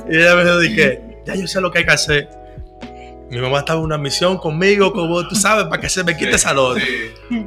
[0.10, 2.30] y ella me dijo, que ya yo sé lo que hay que hacer.
[3.30, 6.32] Mi mamá estaba en una misión conmigo, como tú sabes, para que se me quite
[6.32, 7.46] Sí, esa sí.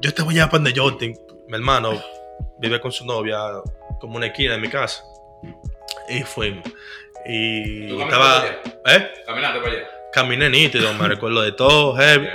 [0.00, 1.18] Yo te voy a donde Justin.
[1.48, 1.92] Mi hermano
[2.58, 3.38] vive con su novia
[4.00, 5.02] como una esquina de mi casa.
[6.08, 6.64] Y fuimos.
[7.24, 9.10] Y ¿Tú caminaste estaba, para ¿eh?
[9.26, 9.86] Caminaste para allá.
[10.12, 12.28] Caminé nítido, me recuerdo de todo, heavy.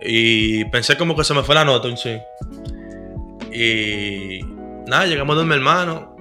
[0.00, 2.18] Y pensé como que se me fue la nota un sí.
[3.52, 4.40] Y
[4.86, 6.11] nada, llegamos donde mi hermano.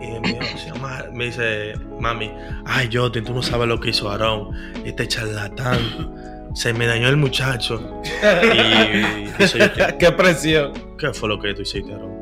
[0.00, 2.30] Y me, dijo, se llama- me dice, mami,
[2.66, 4.50] ay Jotin, tú no sabes lo que hizo Aarón.
[4.84, 6.50] Este charlatán.
[6.54, 8.02] Se me dañó el muchacho.
[8.42, 10.72] Y dice yo, ¿qué, Qué presión.
[10.98, 12.16] qué fue lo que tú hiciste, Aarón?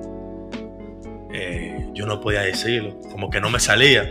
[1.32, 2.96] Eh, yo no podía decirlo.
[3.10, 4.08] Como que no me salía.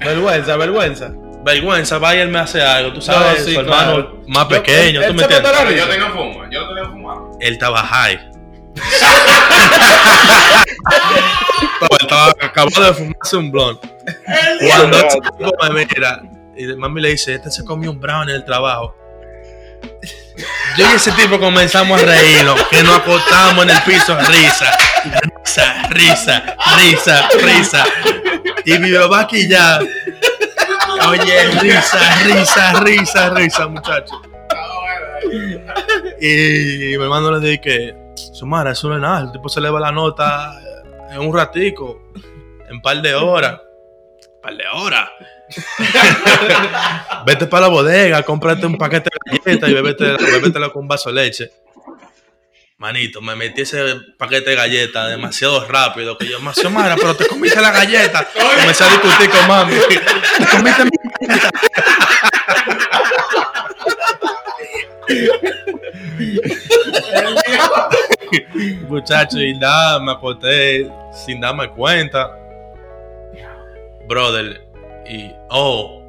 [0.00, 1.12] Vergüenza, vergüenza.
[1.44, 2.94] Vergüenza, vaya, él me hace algo.
[2.94, 4.22] Tú sabes, No, sí, su hermano claro.
[4.28, 5.00] más Yo- pequeño.
[5.00, 5.76] él- ¿Tú él me se entiendes?
[5.78, 6.44] yo tengo fumo.
[6.50, 7.38] Yo no tenía fumado.
[7.40, 8.18] él estaba high.
[12.00, 13.78] Estaba acabando de fumarse un blond.
[14.68, 16.22] Cuando el tipo me mira
[16.56, 18.94] y mami le dice, este se comió un brown en el trabajo.
[20.76, 24.76] Yo y ese tipo comenzamos a reírnos, que nos acostamos en el piso, risa,
[25.44, 27.84] risa, risa, risa, risa.
[28.64, 29.78] Y mi mamá aquí ya,
[31.08, 34.20] oye, risa, risa, risa, risa, muchacho.
[36.20, 37.96] Y mi hermano le dije que,
[38.32, 40.58] Sumara, eso no es nada, el tipo se le va la nota
[41.10, 42.12] en un ratico,
[42.68, 43.60] en un par de horas.
[44.42, 45.10] par de horas.
[47.26, 51.10] Vete para la bodega, cómprate un paquete de galletas y bébete, bébetela con un vaso
[51.10, 51.52] de leche.
[52.76, 56.18] Manito, me metí ese paquete de galletas demasiado rápido.
[56.18, 58.28] Que yo, demasiado madre, pero te comiste la galleta.
[58.34, 59.76] Comencé a discutir con mami.
[59.76, 60.90] Te comiste mi
[61.20, 61.50] galleta.
[68.88, 72.30] Muchacho, y nada, me acosté sin darme cuenta.
[74.06, 74.60] Brother,
[75.08, 76.02] y oh,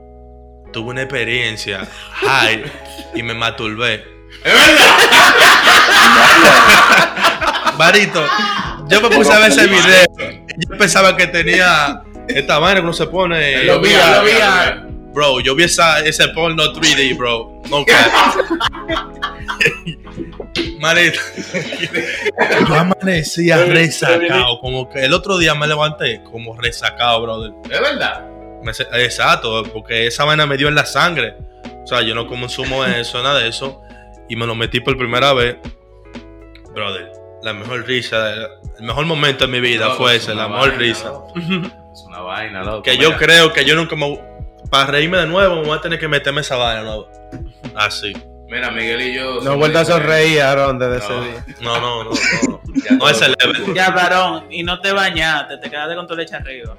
[0.74, 2.66] tuve una experiencia high
[3.14, 4.04] y me masturbé.
[4.44, 4.66] Es verdad.
[7.78, 8.26] Barito,
[8.90, 10.06] yo me puse a ver ese video
[10.58, 13.64] yo pensaba que tenía esta vaina que uno se pone.
[13.64, 14.32] Lo vi, lo vi.
[15.14, 17.62] Bro, yo vi esa, ese porno 3D, bro.
[17.70, 17.86] No
[20.80, 21.20] Marito,
[22.68, 24.60] yo amanecía resacado.
[24.60, 27.52] Como que el otro día me levanté como resacado, brother.
[27.70, 28.26] Es verdad.
[28.64, 28.72] Me
[29.04, 31.36] Exacto, porque esa vaina me dio en la sangre.
[31.84, 33.82] O sea, yo no consumo eso, nada de eso.
[34.28, 35.58] Y me lo metí por primera vez.
[36.74, 37.12] Brother,
[37.44, 38.34] la mejor risa,
[38.80, 41.10] el mejor momento de mi vida Loco, fue es ese, la mejor vaina, risa.
[41.10, 41.34] loco.
[41.38, 42.82] Es una vaina, loco.
[42.84, 44.20] Que yo creo que yo nunca me.
[44.70, 47.08] Para reírme de nuevo, me voy a tener que meterme esa vaina nuevo.
[47.76, 48.14] Así.
[48.48, 49.42] Mira, Miguel y yo.
[49.42, 51.46] No he vuelto a sonreír, Aaron, desde ese día.
[51.62, 52.12] No, no, no.
[52.12, 52.62] No,
[53.00, 53.74] todo- ese level.
[53.74, 56.76] Ya, varón, y no te bañaste, te quedaste con tu leche arriba.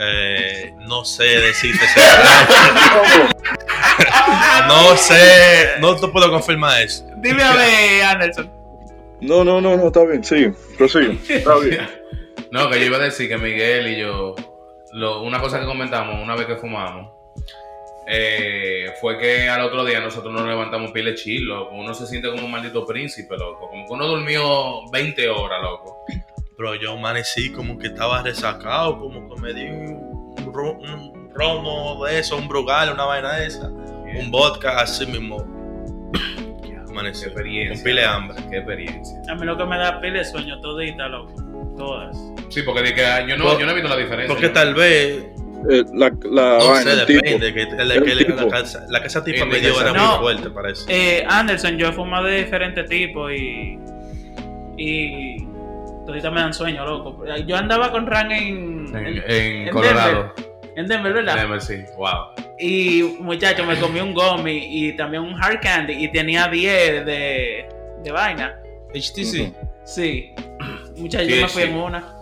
[0.00, 2.00] Eh, no sé decirte ese
[4.68, 5.72] No sé.
[5.80, 7.04] No te puedo confirmar eso.
[7.16, 8.52] Dime a ver, Anderson.
[9.20, 11.88] No, no, no, no, está bien, sigue, prosigue, está bien.
[12.52, 14.34] No, que yo iba a decir que Miguel y yo,
[14.92, 17.10] lo- una cosa que comentamos una vez que fumamos,
[18.10, 21.74] eh, fue que al otro día nosotros nos levantamos pile chill, loco.
[21.74, 23.68] Uno se siente como un maldito príncipe, loco.
[23.68, 26.04] Como que uno durmió 20 horas, loco.
[26.56, 32.04] Pero yo amanecí como que estaba resacado, como que me di un, ro- un romo
[32.04, 33.68] de eso, un brugal, una vaina de esa.
[33.68, 35.44] Un vodka así mismo.
[36.88, 37.24] Amanecí.
[37.24, 37.74] Qué experiencia.
[37.74, 38.36] Con pile de hambre.
[38.50, 39.20] Qué experiencia.
[39.30, 41.34] A mí lo que me da pile de sueño todita, loco.
[41.76, 42.16] Todas.
[42.48, 44.28] Sí, porque di que, ah, yo, no, Por- yo no he visto la diferencia.
[44.28, 45.26] Porque Yo- tal vez,
[45.70, 47.20] Eh, la, la no vaina, sé, el tipo.
[47.22, 47.54] depende.
[47.54, 48.40] Que, la, El que- la- tipo.
[48.42, 50.08] la casa- la tipa Sí, me dio era no.
[50.12, 50.84] muy fuerte, parece.
[51.18, 53.78] Eh, Anderson, yo he fumado de diferentes tipos y.
[54.76, 55.46] Y.
[56.06, 57.24] Todita me dan sueño, loco.
[57.46, 58.86] Yo andaba con Ran en.
[58.88, 60.32] En, en, en en Colorado.
[60.76, 61.36] en Denver, ¿verdad?
[61.36, 61.82] Denver, sí.
[61.96, 62.46] Wow.
[62.58, 67.68] Y muchacho, me comí un gummy y también un hard candy y tenía 10 de,
[68.02, 68.58] de vaina.
[68.94, 69.52] HTC.
[69.84, 70.32] Sí.
[70.96, 72.14] Muchacho, Sí, yo me fui en una.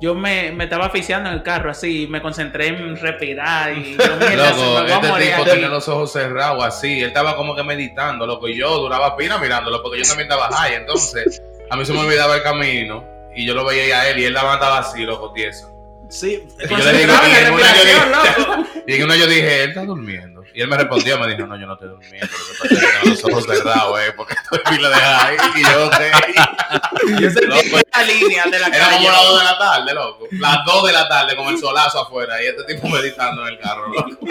[0.00, 4.16] Yo me, me estaba asfixiando en el carro así, me concentré en respirar y yo,
[4.20, 7.00] me Loco, a este tipo tenía los ojos cerrados así.
[7.00, 8.48] Él estaba como que meditando, loco.
[8.48, 10.74] Y yo duraba pina mirándolo porque yo también estaba high.
[10.74, 13.04] Entonces, a mí se me olvidaba el camino.
[13.34, 15.77] Y yo lo veía a él y él estaba así, loco, tieso.
[16.10, 18.64] Sí, Y yo le digo, en la una yo dije- loco.
[18.88, 20.42] Y en uno yo dije, él está durmiendo.
[20.54, 22.26] Y él me respondió, me dijo, no, yo no estoy durmiendo.
[22.26, 25.36] Lo que pasa es que tengo los ojos cerrados, eh, porque estoy pila de high.
[25.56, 25.94] Y yo, ok.
[27.20, 28.96] Yo sentí esta línea de la Era calle.
[28.96, 30.24] como las 2 de la tarde, loco.
[30.32, 33.58] Las 2 de la tarde con el solazo afuera y este tipo meditando en el
[33.60, 34.08] carro, loco.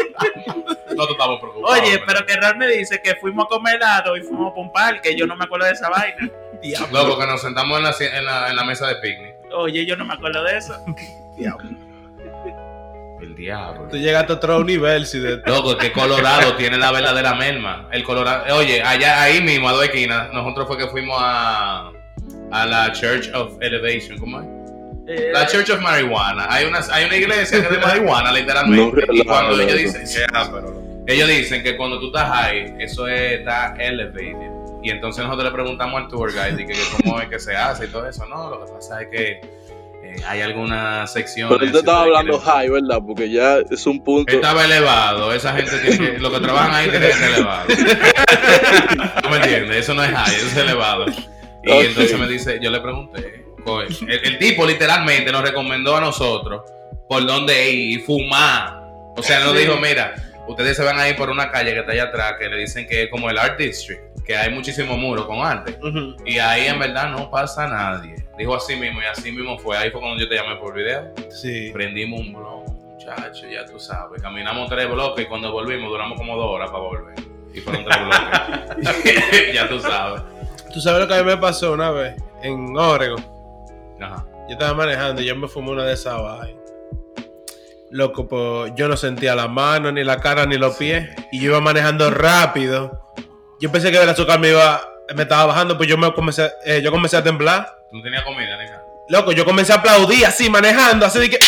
[0.87, 1.79] Nosotros estamos preocupados.
[1.79, 4.71] Oye, pero que Ral me dice que fuimos a comer helado y fuimos por un
[4.73, 5.15] parque.
[5.15, 6.31] Yo no me acuerdo de esa vaina.
[6.91, 9.35] Loco, que nos sentamos en la, en la, en la mesa de picnic.
[9.55, 10.83] Oye, yo no me acuerdo de eso.
[13.21, 13.87] El diablo.
[13.89, 15.41] Tú llegaste a otro universo y de...
[15.45, 17.89] Loco, que Colorado tiene la verdadera merma.
[17.91, 21.91] El Colorado, oye, allá ahí mismo a dos esquinas, nosotros fue que fuimos a,
[22.51, 24.47] a la Church of Elevation, ¿cómo es?
[25.07, 26.47] Eh, La Church of Marijuana.
[26.49, 29.05] Hay una, hay una iglesia que es de marihuana, literalmente.
[29.07, 30.27] No, y cuando ellos dicen,
[31.07, 34.51] ellos dicen que cuando tú estás high, eso es, está elevated.
[34.83, 37.55] Y entonces nosotros le preguntamos al tour guide de que, que cómo es que se
[37.55, 38.25] hace y todo eso.
[38.27, 39.41] No, lo que pasa es que
[40.03, 41.57] eh, hay algunas secciones.
[41.59, 42.99] Pero te estaba hablando high, ¿verdad?
[43.05, 44.33] Porque ya es un punto.
[44.33, 47.67] Estaba elevado, esa gente tiene que, los que trabajan ahí tienen que ser elevados.
[49.23, 49.77] ¿Tú me entiendes?
[49.77, 51.05] Eso no es high, eso es elevado.
[51.63, 53.45] Y entonces me dice, yo le pregunté,
[54.07, 56.61] el, el tipo literalmente nos recomendó a nosotros
[57.07, 58.81] por dónde ir y fumar.
[59.15, 60.15] O sea, nos dijo, mira,
[60.47, 62.87] ustedes se van a ir por una calle que está allá atrás, que le dicen
[62.87, 65.77] que es como el Art District, que hay muchísimos muros con arte.
[66.25, 68.26] Y ahí en verdad no pasa nadie.
[68.37, 69.77] Dijo así mismo y así mismo fue.
[69.77, 71.11] Ahí fue cuando yo te llamé por video.
[71.29, 71.71] Sí.
[71.73, 74.21] Prendimos un blog, muchacho, ya tú sabes.
[74.21, 77.15] Caminamos tres bloques y cuando volvimos duramos como dos horas para volver.
[77.53, 79.53] Y fueron tres bloques.
[79.53, 80.21] ya tú sabes.
[80.71, 82.15] ¿Tú sabes lo que a mí me pasó una vez?
[82.43, 83.25] En Oregon.
[83.99, 84.25] Ajá.
[84.47, 86.55] Yo estaba manejando y yo me fumé una de esas vainas.
[87.89, 91.09] Loco, pues yo no sentía la mano, ni la cara, ni los pies.
[91.31, 93.13] Y yo iba manejando rápido.
[93.59, 94.81] Yo pensé que el azúcar me iba,
[95.15, 97.76] me estaba bajando, pues yo me comencé, eh, yo comencé a temblar.
[97.89, 98.83] Tú no tenías comida, ni nada.
[99.09, 101.39] Loco, yo comencé a aplaudir así, manejando, así de que.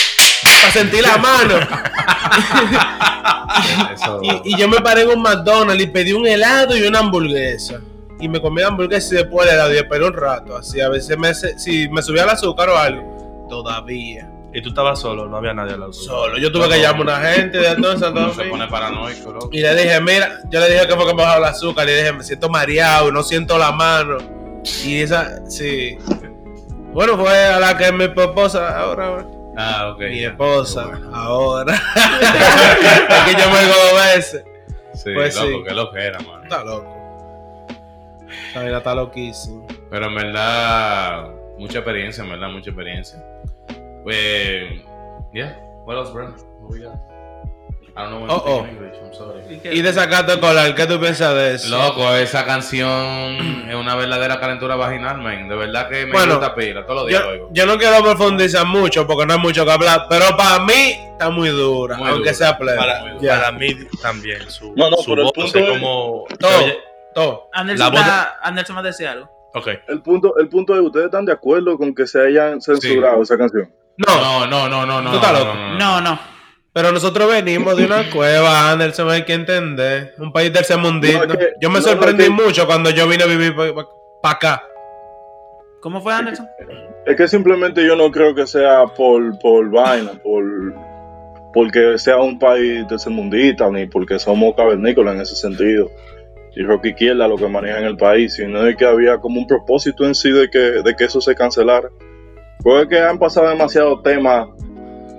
[0.61, 1.55] Para sentir la mano.
[3.93, 4.19] Eso.
[4.23, 7.79] Y, y yo me paré en un McDonald's y pedí un helado y una hamburguesa.
[8.19, 10.57] y me comía hamburguesa y después le daba y esperé un rato.
[10.57, 13.47] Así, a veces me, si me subía el azúcar o algo.
[13.49, 14.29] Todavía.
[14.53, 15.93] Y tú estabas solo, no había nadie al lado.
[15.93, 16.37] Solo.
[16.37, 17.99] Yo tuve que llamar a una gente de entonces.
[17.99, 19.49] Se entonces pone paranoico, loco.
[19.51, 21.85] y le dije, mira, yo le dije que fue que me bajaba el azúcar.
[21.85, 24.17] Le dije, me siento mareado, no siento la mano.
[24.83, 25.97] Y esa, sí.
[26.93, 29.25] Bueno, fue a la que mi esposa ahora.
[29.57, 29.99] Ah, ok.
[29.99, 31.73] Mi esposa, ahora.
[33.09, 34.43] Aquí yo me dos veces.
[34.93, 35.63] Sí, Pues loco, sí.
[35.67, 36.43] que lo que era, mano.
[36.43, 36.95] Está loco.
[38.49, 39.67] Esa vaina está loquísimo.
[39.89, 43.23] Pero en verdad, mucha experiencia, en verdad, mucha experiencia.
[44.03, 44.81] Pues,
[45.33, 45.57] yeah.
[45.85, 46.33] What else, bro?
[46.61, 46.95] What we got?
[47.99, 48.63] I don't know when Oh, to speak oh.
[48.63, 49.59] in English, I'm sorry.
[49.59, 49.73] qué?
[49.75, 51.67] Y de sacato colar, ¿qué tú piensas de eso?
[51.69, 55.49] Loco, esa canción es una verdadera calentura vaginal, man.
[55.49, 57.49] De verdad que me Bueno, gusta pila, todos los días Yo, oigo.
[57.51, 61.29] yo no quiero profundizar mucho porque no hay mucho que hablar, pero para mí está
[61.29, 62.33] muy dura, Muy aunque dura.
[62.33, 62.77] sea plebe.
[62.77, 64.49] Para, mí también.
[64.49, 66.25] Su, No, no, su pero el voz punto es como.
[66.39, 66.65] Todo.
[67.13, 67.49] Todo.
[67.53, 69.29] Anderson, voz va- Anderson va a decir algo.
[69.55, 69.67] ok.
[69.87, 73.37] El punto, el punto es, ¿ustedes están de acuerdo con que se hayan censurado esa
[73.37, 73.69] canción?
[73.97, 75.09] No, No, no, no, no, no.
[75.11, 75.53] Tú estás no, loco.
[75.77, 76.19] no, no.
[76.74, 80.13] Pero nosotros venimos de una cueva, Anderson, hay que entender.
[80.20, 81.26] Un país tercermundista.
[81.26, 83.28] No, es que- yo me no, sorprendí no, es que- mucho cuando yo vine a
[83.28, 84.63] vivir para acá.
[85.82, 86.47] ¿Cómo fue Anderson?
[87.05, 90.43] Es que simplemente yo no creo que sea por, por vaina, por
[91.51, 95.89] porque sea un país tercermundista, ni porque somos cavernícolas en ese sentido.
[96.55, 99.47] Y Rocky Izquierda lo que maneja en el país, sino es que había como un
[99.47, 101.89] propósito en sí de que, de que eso se cancelara.
[102.61, 104.47] Porque es que han pasado demasiados temas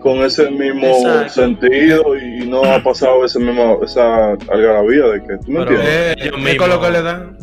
[0.01, 1.33] con ese mismo Exacto.
[1.35, 5.89] sentido y no ha pasado ese mismo, esa algarabía de que, ¿tú me Pero- entiendes?
[5.89, 7.37] Eh, ellos mismos- lo que le dan.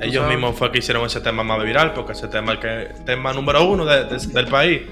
[0.00, 0.28] Ellos sabes.
[0.36, 3.32] mismos fue que hicieron ese tema más viral, porque ese tema es el que, tema
[3.32, 4.82] número uno de- de- del país.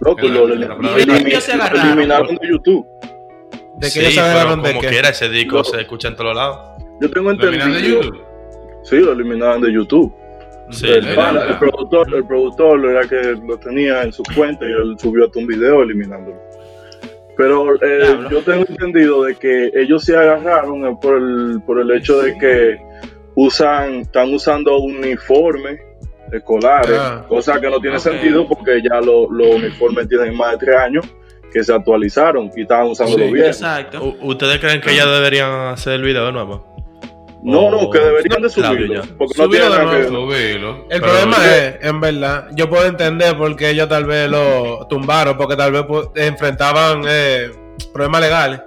[0.00, 2.86] Loco, lo, lo- lo lo eliminaron de YouTube.
[3.76, 6.08] De que sí, ellos se pero agarraron de como quiera, ese disco Lo- se escucha
[6.08, 6.58] en todos lados.
[7.00, 8.02] Yo tengo ¿Lo miran de entendido.
[8.02, 8.20] YouTube?
[8.84, 10.12] Sí, lo eliminaron de YouTube.
[10.70, 14.68] Sí, el, pana, el productor, el productor era que lo tenía en su cuenta y
[14.68, 16.36] él subió hasta un video eliminándolo.
[17.42, 21.90] Pero eh, yo tengo entendido de que ellos se agarraron eh, por el, por el
[21.90, 22.78] hecho de que
[23.34, 25.80] usan, están usando uniformes
[26.30, 27.24] escolares, Ah.
[27.28, 31.04] cosa que no tiene sentido porque ya lo- los uniformes tienen más de tres años
[31.52, 33.56] que se actualizaron y estaban usando Sí, los viejos.
[33.56, 34.14] Exacto.
[34.22, 36.71] ¿Ustedes creen que ya deberían hacer el video de nuevo?
[37.44, 38.94] No, no, que deberían de subirlo.
[38.94, 39.02] ya.
[39.18, 40.08] Porque no Subirlo tiene nada que.
[40.08, 40.86] Subilo.
[40.90, 44.86] El problema yo- es, en verdad, yo puedo entender por qué ellos tal vez lo
[44.88, 47.50] tumbaron, porque tal vez pues, enfrentaban eh,
[47.92, 48.60] problemas legales.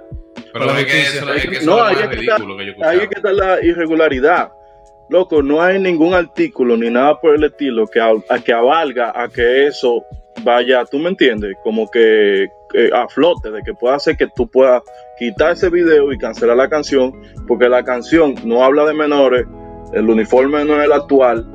[0.52, 2.66] Pero es que eso, es que eso No, es lo más que está- ridículo que
[2.66, 4.52] yo Ahí es que está la irregularidad.
[5.08, 9.12] Loco, no hay ningún artículo ni nada por el estilo que, a- a que avalga
[9.14, 10.04] a que eso
[10.42, 14.48] vaya, tú me entiendes, como que eh, a flote, de que pueda hacer que tú
[14.48, 14.82] puedas
[15.18, 17.12] quitar ese video y cancelar la canción,
[17.48, 19.46] porque la canción no habla de menores,
[19.92, 21.46] el uniforme no es el actual,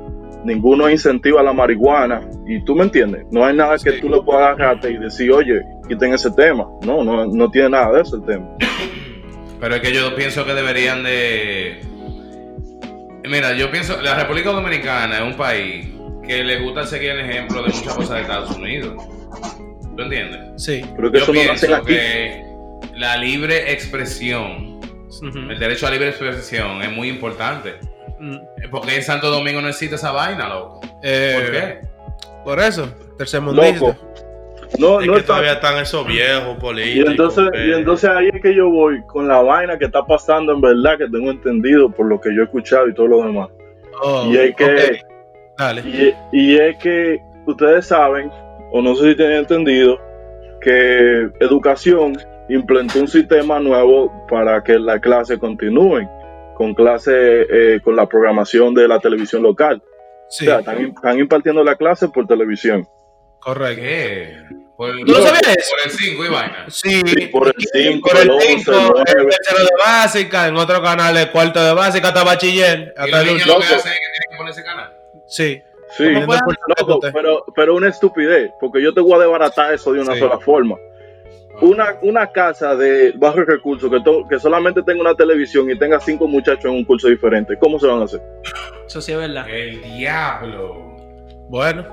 [0.44, 4.00] ninguno incentiva la marihuana, y tú me entiendes, no hay nada que Sí.
[4.00, 6.66] tú le puedas agarrarte y decir, oye, quiten ese tema.
[6.84, 8.48] No, no, no tiene nada de eso el tema.
[9.60, 11.80] Pero es que yo pienso que deberían de...
[13.24, 15.86] Mira, yo pienso, la República Dominicana es un país
[16.26, 18.94] que le gusta seguir el ejemplo de muchas cosas de Estados Unidos.
[19.96, 20.40] ¿Tú entiendes?
[20.62, 20.82] Sí.
[20.96, 21.86] Pero que Yo eso no pienso aquí.
[21.86, 22.44] que
[22.96, 24.80] la libre expresión,
[25.50, 27.74] el derecho a libre expresión es muy importante.
[28.18, 28.36] Mm.
[28.70, 30.80] Porque en Santo Domingo no existe esa vaina, loco.
[31.02, 31.78] Eh, ¿Por qué?
[32.44, 32.88] Por eso,
[33.18, 33.80] tercermundista.
[33.86, 33.96] Loco.
[34.78, 37.10] No, Es no que está- todavía están esos viejos Y políticos.
[37.10, 40.62] entonces, y entonces ahí es que yo voy con la vaina que está pasando en
[40.62, 43.48] verdad, que tengo entendido por lo que yo he escuchado y todo lo demás.
[44.02, 45.00] Oh, y es que,
[45.58, 45.82] Dale.
[45.82, 48.30] y, y es que ustedes saben,
[48.72, 49.98] o no sé si tienen entendido,
[50.60, 52.16] que educación
[52.48, 56.08] implementó un sistema nuevo para que las clases continúen
[56.56, 57.12] con clase
[57.50, 59.82] eh, con la programación de la televisión local.
[60.28, 62.86] Sí, O sea, están, están impartiendo la clase por televisión.
[63.40, 63.82] correcto.
[63.82, 64.36] ¿Qué?
[64.76, 65.70] Por, ¿Tú no sabías eso?
[65.76, 66.64] Por el 5 y vaina.
[66.68, 69.30] Sí, Sí, por el 5, por el el 11, 5, el el 9.
[69.30, 72.94] tercero de básica, en otro canal el cuarto de básica hasta bachiller.
[72.96, 74.92] Y Hasta los el niños lo que hacen es que tienen que poner ese canal.
[75.28, 75.62] Sí.
[75.96, 80.14] Sí, loco, pero, pero una estupidez, porque yo te voy a desbaratar eso de una
[80.14, 80.20] Sí.
[80.20, 80.76] sola forma.
[81.60, 86.00] Una, una casa de bajos recursos que, to- que solamente tenga una televisión y tenga
[86.00, 88.22] cinco muchachos en un curso diferente, ¿cómo se van a hacer?
[88.86, 89.46] Eso sí es verdad.
[89.48, 90.96] El diablo.
[91.50, 91.86] Bueno.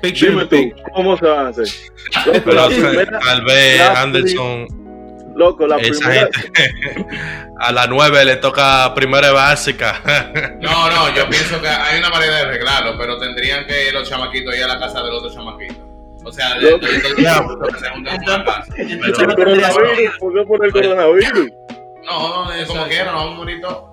[0.00, 0.82] Picture Dime in tú.
[0.94, 1.66] ¿cómo se van a hacer?
[2.44, 4.66] Pero tal- vez Anderson,
[5.38, 7.06] loco, la esa primera, gente,
[7.58, 10.00] a las 9 le toca primera y básica.
[10.60, 14.56] No, no, yo pienso que hay una manera de arreglarlo, pero tendrían que los chamaquitos
[14.56, 15.86] ir a la casa del otro chamaquito.
[16.24, 16.88] O sea, de, de, de-
[18.76, 21.50] el coronavirus, ¿por qué por el coronavirus?
[22.04, 23.84] No, no, es como quieran, no vamos a morir todos.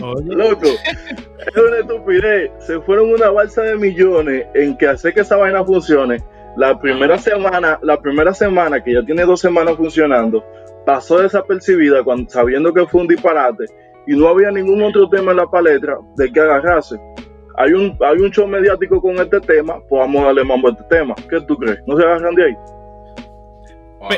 [0.00, 2.50] Oye, Loco, es una estupidez.
[2.60, 6.22] Se fueron una balsa de millones en que hacer que esa vaina funcione.
[6.56, 10.44] La primera semana, la primera semana, que ya tiene dos semanas funcionando,
[10.86, 13.66] pasó desapercibida cuando, sabiendo que fue un disparate
[14.06, 16.96] y no había ningún otro tema en la palestra de que agarrarse.
[17.58, 20.70] Hay un, hay un show mediático con este tema, pues vamos a darle mambo a
[20.70, 21.14] este tema.
[21.28, 21.80] ¿Qué tú crees?
[21.86, 22.56] ¿No se agarran de ahí?
[23.98, 24.10] Wow.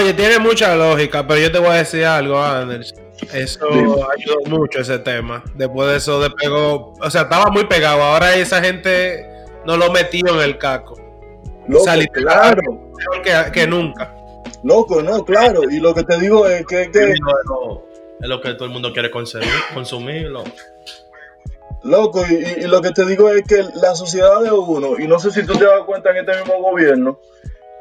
[0.00, 2.94] oye, tiene mucha lógica, pero yo te voy a decir algo, Anders.
[3.32, 5.42] Eso ayudó mucho ese tema.
[5.54, 8.02] Después de eso despegó, o sea, estaba muy pegado.
[8.02, 9.26] Ahora esa gente
[9.66, 10.96] no lo metió en el caco.
[11.66, 12.54] Loco, sea, literal.
[12.54, 12.80] claro.
[12.96, 14.14] Mejor que, que nunca.
[14.62, 15.62] Loco, no, claro.
[15.70, 17.84] Y lo que te digo es que, que Es lo,
[18.20, 20.44] es lo que todo el mundo quiere consumir, consumirlo.
[21.82, 25.06] Loco, y, y- y lo que te digo es que la sociedad de uno, y
[25.06, 27.18] no sé si tú te das cuenta en este mismo gobierno,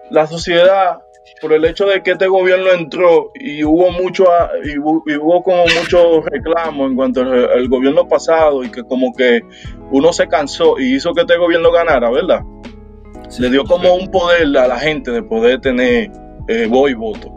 [0.10, 1.00] la sociedad,
[1.42, 5.16] por el hecho de que este gobierno entró y hubo mucho, a- y, hu- y
[5.16, 9.42] hubo como mucho reclamo en cuanto al, al gobierno pasado y que como que
[9.92, 12.42] uno se cansó y hizo que este gobierno ganara, ¿verdad?
[13.40, 16.12] Le dio como un poder a la gente de poder tener
[16.48, 17.32] eh, voz y voto.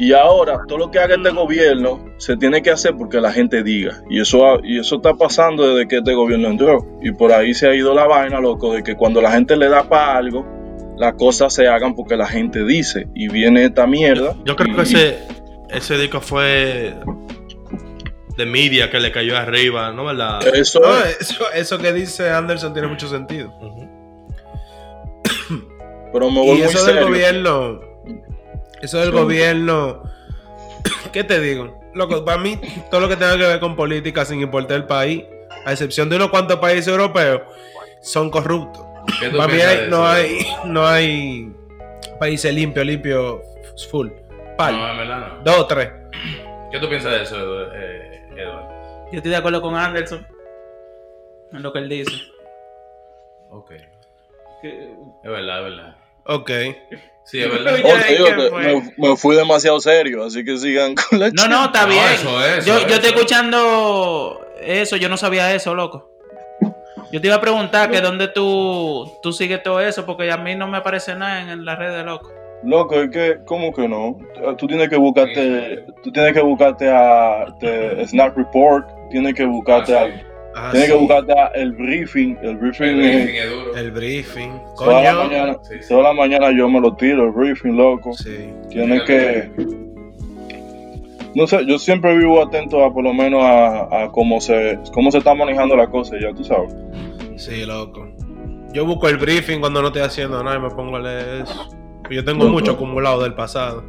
[0.00, 3.64] Y ahora, todo lo que haga este gobierno se tiene que hacer porque la gente
[3.64, 3.94] diga.
[4.08, 6.86] Y eso, y eso está pasando desde que este gobierno entró.
[7.02, 9.68] Y por ahí se ha ido la vaina, loco, de que cuando la gente le
[9.68, 10.46] da para algo,
[10.96, 13.08] las cosas se hagan porque la gente dice.
[13.12, 14.36] Y viene esta mierda.
[14.44, 15.18] Yo creo y- que ese,
[15.70, 16.94] ese disco fue
[18.36, 20.38] de media que le cayó arriba, ¿no verdad?
[20.54, 21.22] Eso No, es.
[21.22, 23.52] eso, eso que dice Anderson tiene mucho sentido.
[23.60, 23.88] Ujú.
[26.12, 27.08] Pero me voy Y muy eso del serio.
[27.08, 27.80] gobierno,
[28.82, 29.14] eso del Sí.
[29.14, 30.02] gobierno,
[31.12, 31.78] ¿qué te digo?
[31.94, 32.58] Loco, para mí,
[32.90, 35.24] todo lo que tenga que ver con política, sin importar el país,
[35.64, 37.42] a excepción de unos cuantos países europeos,
[38.00, 38.84] son corruptos.
[39.20, 41.52] ¿Qué tú Para mí hay- no, hay, no hay
[42.20, 43.40] países limpios, limpios,
[43.90, 44.08] full.
[44.56, 44.76] Pal.
[44.76, 45.42] No, en verdad no.
[45.44, 45.90] Dos o tres.
[46.70, 48.68] ¿Qué tú piensas de eso, eh, Eduardo?
[49.10, 50.26] Yo estoy de acuerdo con Anderson
[51.52, 52.12] en lo que él dice.
[53.50, 53.70] Ok.
[54.62, 55.96] Es verdad, es verdad.
[56.28, 56.50] Ok.
[57.24, 57.74] Sí, es verdad.
[57.84, 61.30] Oh, te digo ¿qué que me, me fui demasiado serio, así que sigan con la
[61.30, 62.04] No, no, está No, bien.
[62.14, 62.92] eso yo, eso yo es.
[62.94, 66.10] estoy escuchando eso, yo no sabía eso, loco.
[67.12, 70.54] Yo te iba a preguntar que dónde tú, tú sigues todo eso, porque a mí
[70.54, 72.30] no me aparece nada en, en las redes, loco.
[72.64, 74.18] Loco, es que, ¿cómo que no?
[74.58, 77.46] Tú tienes que buscarte, tú tienes que buscarte a
[78.06, 80.22] Snap Report, tienes que buscarte Ah, sí.
[80.60, 80.92] Ah, tienes sí.
[80.94, 83.76] que buscarte el briefing, el briefing, El es- briefing es duro.
[83.76, 84.50] El briefing.
[84.76, 85.88] toda la mañana, Sí, sí.
[85.88, 88.12] toda la mañana yo me lo tiro, el briefing, loco.
[88.14, 88.48] Sí.
[88.70, 89.50] Tienes que,
[91.34, 95.10] no sé, yo siempre vivo atento a por lo menos a, a cómo se, cómo
[95.10, 96.74] se está manejando la cosa, ya tú sabes.
[97.36, 98.08] Sí, loco.
[98.72, 101.68] Yo busco el briefing cuando no estoy haciendo nada y me pongo a leer eso.
[102.10, 102.52] Yo tengo Loco.
[102.54, 103.82] mucho acumulado del pasado.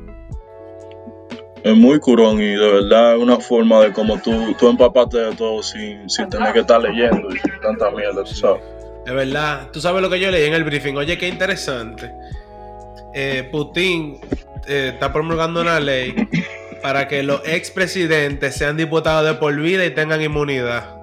[1.64, 5.36] Es muy curón y de verdad es una forma de como tú, tú empaparte de
[5.36, 8.62] todo sin, sin tener que estar leyendo y tanta mierda, tú sabes.
[9.05, 9.70] Es verdad.
[9.72, 10.95] Tú sabes lo que yo leí en el briefing.
[10.95, 12.12] Oye, qué interesante.
[13.14, 14.20] Eh, Putin
[14.68, 16.14] eh, está promulgando una ley
[16.84, 20.95] para que los expresidentes sean diputados de por vida y tengan inmunidad.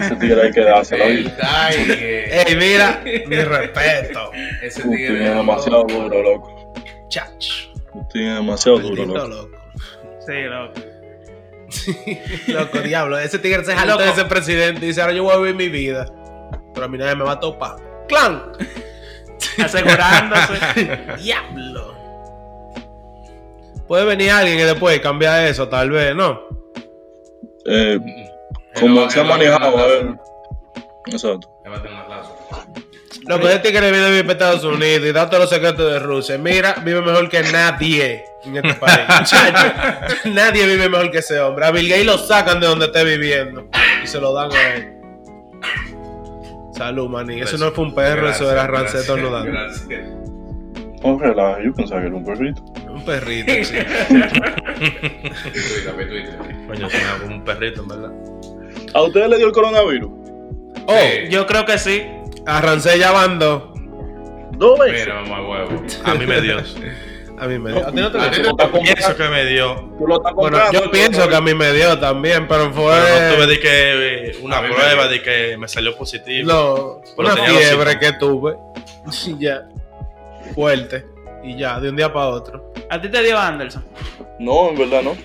[0.00, 1.04] Ese tigre hay que dárselo.
[1.04, 1.42] El ¿viste?
[1.42, 1.98] Tiger.
[2.48, 4.30] Ey, mira, mi respeto.
[4.62, 6.72] Ese Putin tigre es demasiado duro, loco.
[7.08, 7.73] Chach.
[7.94, 9.28] Putin es demasiado duro, loco.
[9.28, 9.50] loco.
[10.26, 10.80] Sí, loco.
[12.46, 13.18] Loco, diablo.
[13.18, 14.04] Ese tigre se jaló Loco.
[14.04, 16.06] de ese presidente y dice, ahora yo voy a vivir mi vida.
[16.72, 17.76] Pero a mí nadie me va a topar.
[18.06, 18.52] ¡Clan!
[19.58, 20.54] Asegurándose.
[21.22, 21.94] ¡Diablo!
[23.88, 26.40] Puede venir alguien y después cambiar eso, tal vez, ¿no?
[27.66, 27.98] Eh,
[28.78, 30.14] como se ha manejado, a ver.
[31.06, 31.50] Exacto.
[33.26, 36.36] Loco, ese tigre vive vivir en Estados Unidos y da todos los secretos de Rusia.
[36.38, 39.32] Mira, vive mejor que nadie en este país.
[40.26, 41.64] Nadie vive mejor que ese hombre.
[41.66, 43.68] A Bill Gates lo sacan de donde esté viviendo
[44.02, 44.92] y se lo dan a él.
[46.76, 47.40] Salud, maní.
[47.40, 49.52] Eso no fue un perro, eso era Gracias, Ranceto gracias, dando.
[49.52, 50.24] Gracias.
[51.20, 52.62] Relaja, yo pensaba que era un perrito.
[52.88, 53.76] Un perrito, sí.
[56.66, 58.12] Coño, suena como un perrito, en verdad.
[58.94, 60.10] ¿A ustedes le dio el coronavirus?
[60.86, 61.28] Oh, Sí.
[61.30, 62.02] Yo creo que sí.
[62.46, 63.62] A Rancé ya van dos.
[64.52, 65.06] Dos veces.
[65.06, 65.82] Mira, mamá huevo.
[66.04, 66.58] A mí me dio.
[67.36, 67.86] A mí me dio.
[67.86, 69.74] ¿A ti no te Tú lo Pienso que me dio.
[69.98, 72.94] Tú lo estás Bueno, yo pienso que a mí me dio también, pero fue.
[72.94, 76.52] Pero no tuve de que eh, una prueba de que me salió positivo.
[76.52, 78.56] No, Pero una fiebre que tuve.
[79.26, 79.68] Y ya.
[80.54, 81.04] Fuerte.
[81.42, 82.72] Y ya, de un día para otro.
[82.88, 83.84] ¿A ti te dio Anderson?
[84.38, 85.16] No, en verdad no.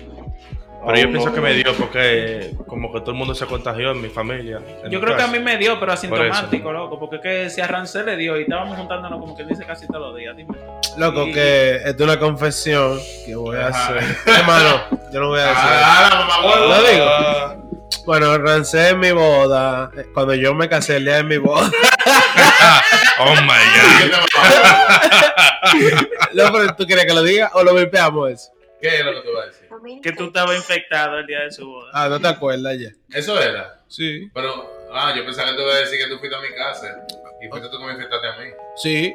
[0.82, 1.34] Pero yo Aún pienso no.
[1.34, 4.60] que me dio porque como que todo el mundo se contagió en mi familia.
[4.82, 6.98] en Yo mi creo que a mí me dio, pero Por asintomático, loco.
[6.98, 9.86] Porque es que si a Rancel le dio y estábamos juntándonos como que dice casi
[9.86, 10.34] todos los días.
[10.36, 10.54] Dime.
[10.96, 13.94] Loco, Y- que esto es una confesión que voy a Ajá.
[13.96, 14.16] hacer.
[14.40, 14.80] Hermano,
[15.12, 15.58] Yo no voy a decir.
[15.62, 16.38] Ah.
[16.56, 17.70] Lo digo.
[18.06, 19.90] Bueno, rancé en mi boda.
[19.96, 21.70] eh, Cuando yo me casé el día de mi boda.
[23.18, 23.58] oh my
[24.00, 26.06] ¿Qué god.
[26.34, 28.50] No, pero ¿Tú quieres que lo diga o lo vipeamos eso?
[28.80, 30.00] ¿Qué es lo que tú vas a decir?
[30.02, 31.90] Que tú estabas infectado el día de su boda.
[31.92, 32.90] Ah, no te acuerdas ya.
[33.16, 33.80] Eso era.
[33.88, 34.30] Sí.
[34.32, 37.06] Pero, ah, yo pensaba que tú ibas a decir que tú fuiste a mi casa.
[37.42, 38.46] Y fuiste tú que me infectaste a mí.
[38.76, 39.14] Sí.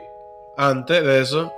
[0.58, 1.52] Antes de eso.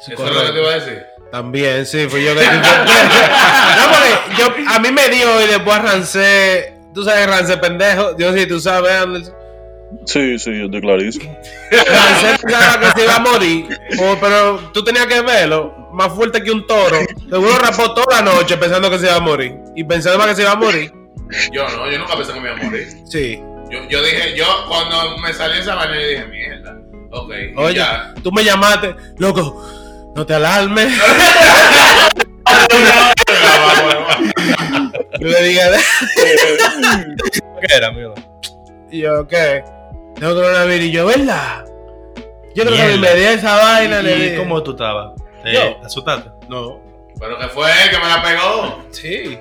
[0.00, 1.06] Sí, Eso es lo que te iba a decir.
[1.30, 5.82] También, sí, fui yo que te No, porque yo, a mí me dio y después
[5.82, 6.74] rancé.
[6.92, 8.16] Tú sabes, rancé pendejo.
[8.18, 9.43] Yo sí, tú sabes, Anderson.
[10.06, 11.38] Sí, sí, yo estoy clarísimo.
[11.70, 13.66] Pensaba que se iba a morir.
[14.00, 15.74] o- pero tú tenías que verlo.
[15.92, 16.98] Más fuerte que un toro.
[17.30, 19.54] Seguro rapó toda la noche pensando que se iba a morir.
[19.76, 20.92] Y pensando que se iba a morir.
[21.52, 22.88] Yo no, yo nunca pensé que me iba a morir.
[23.08, 23.40] Sí.
[23.70, 26.76] Yo, yo dije, yo cuando me salió esa vaina, yo dije, mierda.
[27.10, 28.12] Ok, Oye, ya.
[28.22, 28.94] tú me llamaste.
[29.18, 29.62] Loco,
[30.16, 30.92] no te alarmes.
[35.20, 35.60] Yo le dije,
[37.60, 38.14] ¿Qué era, amigo?
[38.90, 39.64] y yo, ¿qué?
[40.18, 40.86] Tengo coronavirus.
[40.86, 41.64] Y yo, ¿verdad?
[42.54, 44.00] Yo creo que me di esa vaina.
[44.00, 45.12] ¿Y cómo tú estabas?
[45.42, 46.30] ¿Te asustaste?
[46.48, 46.80] No.
[47.18, 48.84] Pero que fue él que me la pegó.
[48.90, 49.38] Sí.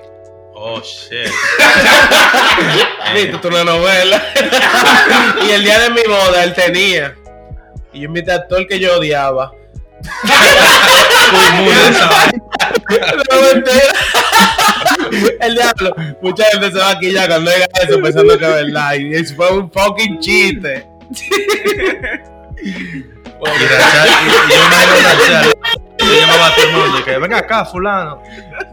[0.56, 1.32] Oh, shit.
[3.14, 4.24] Viste, tú una novela.
[5.48, 7.16] y el día de mi boda él tenía.
[7.92, 9.52] Y yo invité a todo el que yo odiaba.
[11.58, 11.74] Muy.
[12.94, 13.96] No, mentira.
[15.42, 15.96] El diablo.
[16.22, 18.94] Mucha gente se va aquí ya cuando diga eso pensando que es verdad.
[18.96, 20.88] Y eso fue un fucking chiste.
[23.46, 25.54] Y Rachel, y, y yo imagino a Rachel,
[26.20, 28.22] llamaba a todo el mundo y que venga acá, fulano.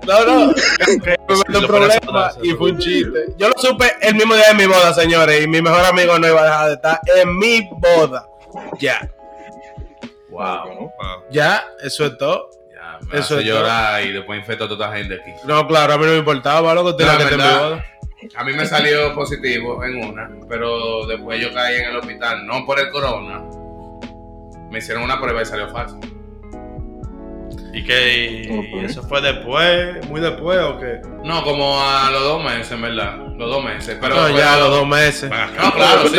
[0.07, 0.55] No, no.
[0.55, 3.27] Que me metió un a problema y fue un chiste.
[3.37, 5.43] Yo lo supe el mismo día de mi boda, señores.
[5.43, 8.27] Y mi mejor amigo no iba a dejar de estar en mi boda.
[8.79, 9.11] Ya.
[10.31, 10.69] Wow.
[10.79, 11.25] Wow.
[11.31, 12.51] Ya, eso es todo.
[13.13, 15.33] Me Eso hace llorar y después infectó a toda esta gente aquí.
[15.47, 16.97] No, claro, a mí no me importaba, loco.
[16.97, 17.61] Tenía La que verdad.
[17.71, 17.85] boda.
[18.37, 22.67] A mí me salió positivo en una, pero después yo caí en el hospital, no
[22.67, 23.43] por el corona.
[24.71, 25.99] Me hicieron una prueba y salió falso.
[27.73, 28.69] ¿Y qué?
[28.73, 30.05] ¿Y eso fue después?
[30.09, 31.01] ¿Muy después o qué?
[31.25, 33.17] No, como a los dos meses, en verdad.
[33.37, 33.97] Los dos meses.
[34.01, 35.31] Pero, No, ya a los dos meses.
[35.31, 36.19] No, claro, sí.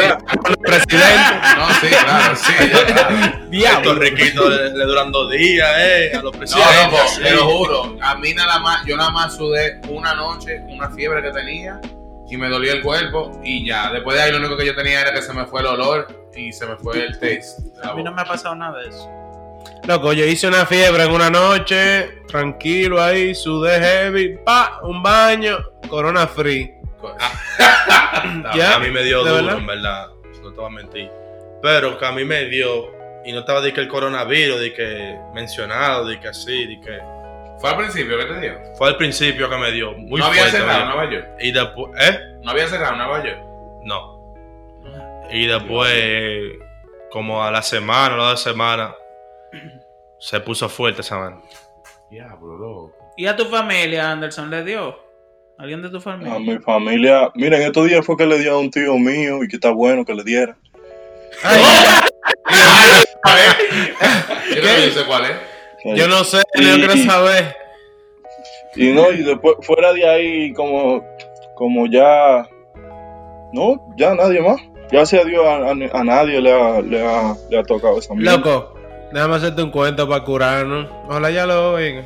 [0.62, 1.32] Presidente.
[1.58, 2.54] No, sí, claro, sí.
[3.52, 3.80] ya, claro.
[3.82, 6.84] Estos riquitos le, le duran dos días, eh, a los No, presidentes.
[6.92, 7.22] loco, sí.
[7.22, 7.98] te lo juro.
[8.02, 11.80] A mí nada más, yo nada más sudé una noche, una fiebre que tenía
[12.30, 13.92] y me dolía el cuerpo y ya.
[13.92, 16.08] Después de ahí lo único que yo tenía era que se me fue el olor
[16.36, 17.46] y se me fue el taste.
[17.84, 19.10] A mí no me ha pasado nada de eso.
[19.88, 25.58] Loco, yo hice una fiebre en una noche, tranquilo ahí, sudé heavy, pa, un baño,
[25.90, 26.74] corona free.
[28.56, 29.58] Ya, A mí me dio ¿de duro, verdad?
[29.60, 30.08] en verdad.
[30.44, 31.10] No te voy a mentir.
[31.62, 32.92] Pero que a mí me dio,
[33.26, 37.00] y no estaba de que el coronavirus, de que mencionado, de que así, de que.
[37.60, 38.54] ¿Fue al principio que te dio?
[38.78, 39.94] Fue al principio que me dio.
[39.94, 40.58] Muy no había fuerte.
[40.60, 40.86] cerrado.
[40.86, 41.28] Nueva York.
[41.40, 42.20] Y después, ¿eh?
[42.44, 43.40] No había cerrado Nueva York.
[43.84, 44.36] No.
[45.32, 46.54] Y después,
[47.12, 48.92] como a la semana o la dos semanas,
[50.20, 51.42] se puso fuerte esa mano.
[52.10, 52.94] Diablo, loco.
[53.18, 54.98] ¿Y a tu familia, Anderson, le dio?
[55.58, 56.34] ¿Alguien de tu familia?
[56.36, 59.48] A mi familia, miren, estos días fue que le dio a un tío mío y
[59.48, 60.58] que está bueno que le diera.
[63.24, 63.96] A ver.
[64.56, 65.32] Yo yo sé cuál es.
[65.98, 67.56] Yo no sé, Y- yo quiero saber.
[68.76, 71.04] Y no, y después, fuera de ahí, como,
[71.56, 72.48] como ya,
[73.52, 74.62] no, ya nadie más.
[74.92, 78.14] Gracias a Dios a, a- a nadie le ha, le, ha, le ha tocado esa
[78.14, 78.38] mierda.
[78.38, 78.74] Loco,
[79.14, 80.88] déjame hacerte un cuento para curarnos.
[81.08, 82.06] Ojalá ya lo oigan.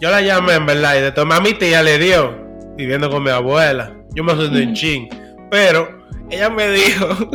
[0.00, 2.36] Yo la llamé en verdad y de tomar a mi tía le dio,
[2.76, 3.92] viviendo con mi abuela.
[4.14, 5.08] Yo me asusté un ching.
[5.50, 7.08] Pero ella me dijo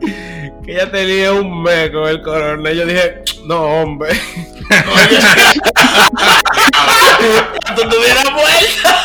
[0.00, 2.70] que ella tenía un mes con el corona.
[2.72, 4.10] Y yo dije, no, hombre.
[7.74, 9.04] tú tuvieras vuelta.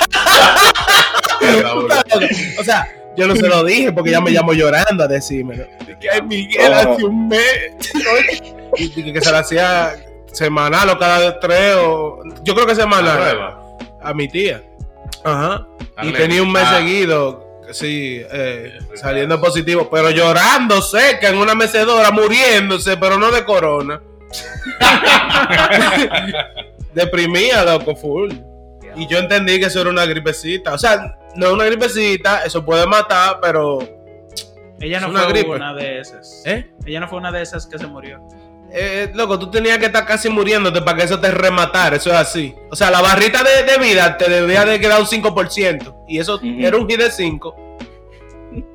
[2.59, 2.87] O sea,
[3.17, 5.65] yo no se lo dije porque ella me llamó llorando a decírmelo.
[5.85, 6.79] De que Miguel Ah.
[6.93, 7.41] hace un mes.
[8.77, 9.95] y que se la hacía
[10.31, 12.19] semanal o cada tres o.
[12.43, 13.55] Yo creo que semanal.
[14.01, 14.63] A mi tía.
[15.23, 15.65] Ajá.
[16.03, 16.77] Y tenía un mes Ah.
[16.77, 17.45] seguido.
[17.71, 24.01] Sí, eh, saliendo positivo, pero llorando seca en una mecedora, muriéndose, pero no de corona.
[26.93, 28.31] Deprimía, loco, full.
[28.97, 30.73] Y yo entendí que eso era una gripecita.
[30.73, 33.79] O sea, no es una gripecita, eso puede matar, pero.
[34.79, 35.49] Ella no Es una fue gripe.
[35.49, 36.43] una de esas.
[36.45, 36.69] ¿Eh?
[36.85, 38.19] Ella no fue una de esas que se murió.
[38.71, 41.95] Eh, loco, tú tenías que estar casi muriéndote para que eso te rematara.
[41.95, 42.53] Eso es así.
[42.69, 46.05] O sea, la barrita de, de vida te debía de quedar un 5%.
[46.07, 47.77] Y eso era un hit de 5.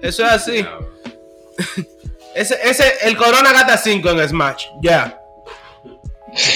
[0.00, 0.66] Eso es así.
[2.34, 4.64] Ese, ese, el Corona gasta 5 en Smash.
[4.80, 5.20] Ya.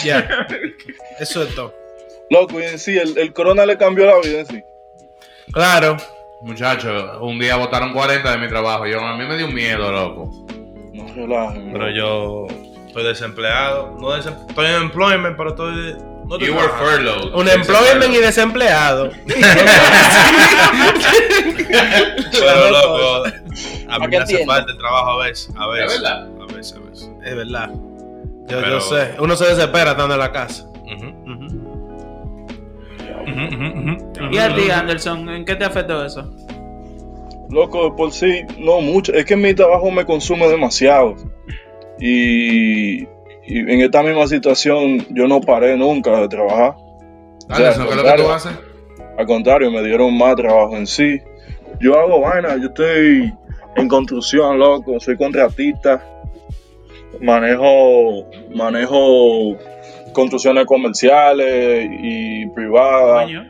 [0.03, 0.47] Ya.
[1.21, 1.75] Eso es todo.
[2.31, 4.63] Loco, y en sí, el, el corona le cambió la vida en sí.
[5.53, 5.97] Claro.
[6.43, 8.87] Muchachos, un día votaron 40 de mi trabajo.
[8.87, 10.31] Yo, a mí me dio miedo, loco.
[10.93, 11.73] No relajen.
[11.73, 12.47] Pero yo
[12.87, 13.97] estoy desempleado.
[13.99, 15.97] No desem- estoy en employment, pero estoy.
[16.29, 17.33] No You were furloughed.
[17.35, 19.11] Un employment y desempleado.
[22.33, 23.25] Pero loco,
[23.89, 25.51] a mí me hace falta el trabajo a veces.
[25.57, 25.93] A veces.
[25.95, 26.29] ¿Es verdad?
[26.41, 27.11] A veces, a veces.
[27.25, 27.71] Es verdad.
[27.73, 29.15] Yo, Pero- yo sé.
[29.19, 30.65] Uno se desespera estando en la casa.
[30.85, 31.07] Ujú,
[34.31, 35.29] ¿Y a ti, Anderson?
[35.31, 36.31] ¿En qué te afectó eso?
[37.51, 39.13] Loco, de por sí, no mucho.
[39.13, 41.17] Es que mi trabajo me consume demasiado.
[42.01, 43.03] Y,
[43.47, 46.75] y en esta misma situación yo no paré nunca de trabajar.
[47.49, 48.53] Anderson, O ¿qué es lo que tú haces?
[49.19, 51.21] Al contrario, me dieron más trabajo en sí.
[51.81, 53.33] Yo hago vaina, yo estoy
[53.77, 56.05] en construcción, loco, soy contratista.
[57.21, 59.57] Manejo, manejo
[60.17, 63.25] construcciones comerciales y privadas.
[63.25, 63.45] Coño.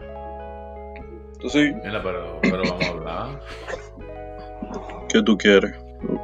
[1.34, 3.40] Entonces, Mira, pero, pero vamos a hablar.
[5.08, 5.72] ¿qué tú quieres?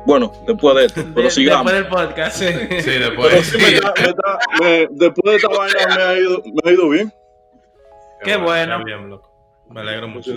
[0.07, 1.73] Bueno, después de esto, pero De- sigamos.
[1.73, 2.37] Después del podcast.
[2.37, 2.47] Sí,
[2.85, 3.47] Pero después.
[3.47, 6.73] sí, me está- me está- me- después de esta vaina me ha ido, me ha
[6.75, 7.13] ido bien.
[8.25, 8.73] Qué bueno.
[8.75, 9.31] Está bien, loco.
[9.71, 10.33] Me alegro mucho.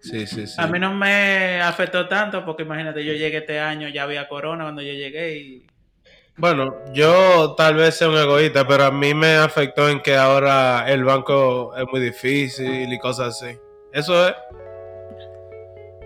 [0.00, 0.54] Sí, sí, sí.
[0.60, 4.64] A mí no me afectó tanto porque imagínate, yo llegué este año, ya había corona
[4.64, 5.66] cuando yo llegué y...
[6.38, 10.84] Bueno, yo tal vez sea un egoísta, pero a mí me afectó en que ahora
[10.86, 13.58] el banco es muy difícil y cosas así.
[13.92, 14.34] Eso es.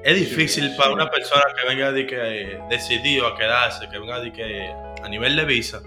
[0.05, 4.21] Es difícil para una persona que venga de que eh, decidido a quedarse, que venga
[4.21, 4.73] de que
[5.03, 5.83] a nivel de visa.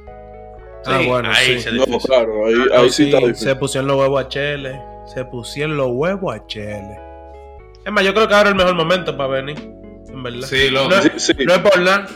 [0.86, 1.62] Ah, bueno, ahí sí.
[1.62, 4.80] se No, claro, ahí, No, ahí sí, sí, está se pusieron los huevos a Chele.
[5.06, 7.00] Se pusieron los huevos a Chele.
[7.86, 9.58] Es más, yo creo que ahora es el mejor momento para venir.
[9.58, 10.48] En verdad.
[10.48, 10.90] Sí, loco.
[10.90, 11.34] No, Sí, sí.
[11.46, 12.08] no es por nada.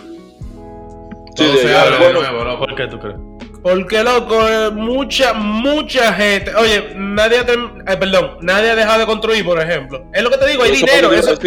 [1.37, 2.65] Todo sí, se ya, abre de nuevo, loco.
[2.65, 3.15] ¿Por qué tú crees?
[3.61, 6.53] Porque, loco, eh, mucha, mucha gente.
[6.55, 10.05] Oye, nadie ha, eh, perdón, nadie ha dejado de construir, por ejemplo.
[10.13, 11.11] Es lo que te digo, hay Eso dinero.
[11.13, 11.37] Eso.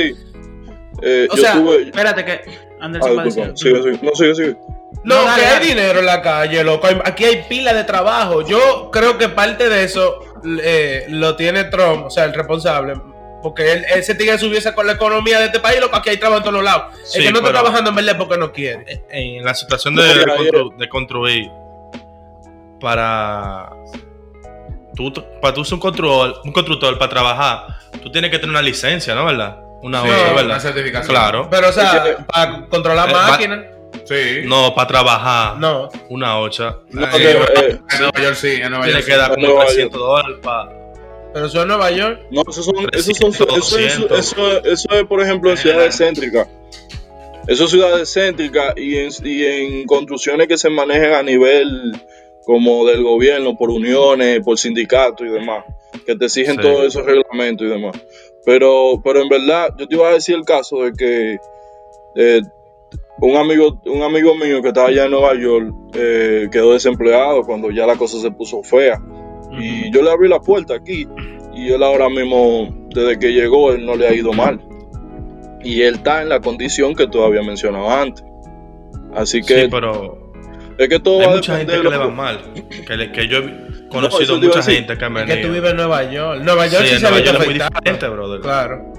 [1.02, 1.82] Eh, O yo sea, tuve.
[1.84, 2.40] Espérate que
[2.80, 3.52] Ah, Anderson va a decir.
[3.54, 3.98] Sigue, sigue.
[4.02, 4.56] No, sigue, sigue.
[5.04, 6.88] No, No, que hay dinero en la calle, loco.
[7.04, 8.42] Aquí hay pila de trabajo.
[8.42, 10.18] Yo creo que parte de eso
[10.62, 12.94] eh, lo tiene Trump, o sea, el responsable.
[13.42, 15.96] Porque él, él se tiene que subirse con la economía de este país, loco.
[15.96, 16.84] Aquí hay trabajo en todos lados.
[17.04, 19.02] Sí, el que no está trabajando en verdad es porque no quiere.
[19.10, 21.50] En la situación de, No, de ya, constru- de construir
[22.80, 23.70] para
[24.96, 27.66] tú para tú ser un constructor, un constructor para trabajar,
[28.02, 29.24] tú tienes que tener una licencia, ¿no?
[29.26, 29.58] ¿Verdad?
[29.82, 30.60] Una Sí, otra, una ¿verdad?
[30.60, 31.08] certificación.
[31.16, 31.48] Claro.
[31.50, 33.60] Pero, o sea, que- para controlar Eh, máquinas,
[34.04, 34.42] Sí.
[34.44, 35.88] No, para trabajar no.
[36.10, 36.76] una ocha.
[36.90, 39.18] No, que, eh, En Nueva York sí, en Nueva Tiene York que sí.
[39.18, 40.68] dar como Nueva 300 dólares para...
[41.32, 42.20] Pero eso es Nueva York.
[42.30, 45.96] no, esos son, esos son, eso, 300, eso, eso, eso es, por ejemplo, en ciudades
[45.96, 46.48] céntricas.
[47.46, 51.92] Eso es ciudades céntricas y en, y en construcciones que se manejan a nivel
[52.44, 55.64] como del gobierno, por uniones, por sindicatos y demás,
[56.04, 56.62] que te exigen Sí.
[56.62, 57.96] todos esos reglamentos y demás.
[58.44, 61.38] Pero, pero en verdad, yo te iba a decir el caso de que
[62.16, 62.40] eh,
[63.20, 67.70] un amigo, un amigo mío que estaba allá en Nueva York eh, quedó desempleado cuando
[67.70, 68.98] ya la cosa se puso fea.
[69.58, 71.06] Y yo le abrí la puerta aquí
[71.54, 74.60] y él ahora mismo, desde que llegó, él no le ha ido mal.
[75.62, 78.24] Y él está en la condición que tú habías mencionado antes.
[79.14, 80.32] Así que Sí, pero
[80.78, 82.38] es que todo hay va a mucha gente que le de va mal.
[82.86, 85.70] Que, le- que yo he conocido a mucha gente que me Es que tú vives
[85.72, 86.40] en Nueva York.
[86.42, 88.40] Nueva York sí, Sí, se ha Nueva visto York es muy diferente, brother.
[88.40, 88.92] Claro.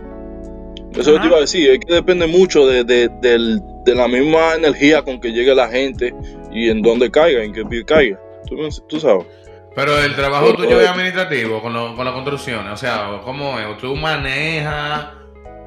[0.95, 4.55] Eso te iba a decir, es que depende mucho de, de- del- de la misma
[4.55, 6.13] energía con que llegue la gente
[6.51, 8.19] y en dónde caiga, en qué pie caiga.
[8.47, 9.25] Tú, tú sabes.
[9.75, 12.73] Pero el trabajo tuyo es administrativo con, lo- con las construcciones.
[12.73, 13.77] O sea, ¿cómo es?
[13.77, 15.07] Tú manejas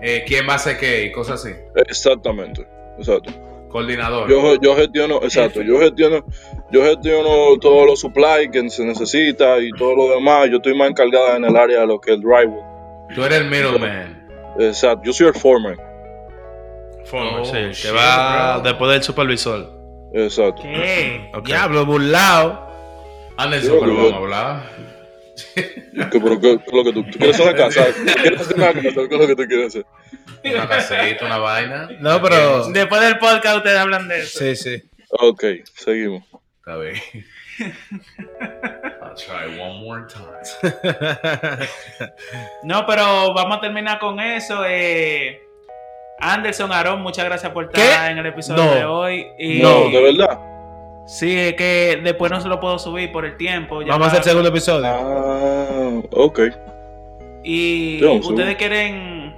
[0.03, 1.55] eh, quién va a hacer qué y cosas así.
[1.75, 2.67] Exactamente.
[2.99, 3.31] Exacto.
[3.71, 4.29] Coordinador.
[4.31, 6.25] Yo, yo gestiono, exacto, yo gestiono,
[6.71, 10.49] yo gestiono todos los supplies que se necesita y todo lo demás.
[10.51, 12.61] Yo estoy más encargada en el área de lo que es el drywall.
[13.15, 14.29] Tú eres el middleman.
[14.61, 15.77] Exacto, yo soy el foreman.
[17.07, 18.63] Former, Oh, sí, que va bro.
[18.71, 19.71] después del supervisor.
[20.15, 20.63] Exacto.
[20.63, 21.31] ¿Qué?
[21.35, 21.45] Ok.
[21.47, 22.64] Diablo, burlado.
[23.37, 24.63] Anderson, Yo- pero yo- vamos a hablar.
[25.55, 27.87] ¿Qué, pero qué- qué es lo que tú, tú quieres hacer una casa?
[28.23, 28.81] ¿Quieres hacer una casa?
[28.83, 29.87] ¿Qué es lo que tú quieres hacer?
[30.45, 31.89] Una casita, una vaina.
[32.01, 32.69] No, pero.
[32.69, 34.39] Después del podcast ustedes hablan de eso.
[34.39, 34.83] Sí, sí.
[35.11, 36.23] Ok, seguimos.
[36.59, 36.95] Está bien.
[37.61, 40.43] I'll try one more time.
[42.65, 44.65] No, pero vamos a terminar con eso.
[44.67, 45.41] Eh,
[46.21, 48.11] Anderson, Aaron, muchas gracias por estar ¿Qué?
[48.13, 48.75] en el episodio No.
[48.75, 49.27] de hoy.
[49.39, 50.39] Y No, de verdad.
[51.07, 53.83] Sí, es que después no se lo puedo subir por el tiempo.
[53.83, 54.87] ya Vamos a hacer el segundo episodio.
[54.87, 56.41] Ah, ok.
[57.43, 59.35] Y ustedes quieren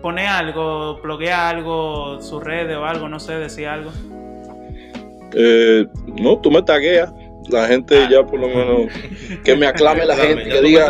[0.00, 3.90] poner algo, bloquear algo, sus redes o algo, no sé, decir algo.
[5.34, 7.12] Eh, no, tú me tagueas
[7.48, 8.92] la gente ya por lo menos
[9.44, 10.88] que me aclame la gente, que diga,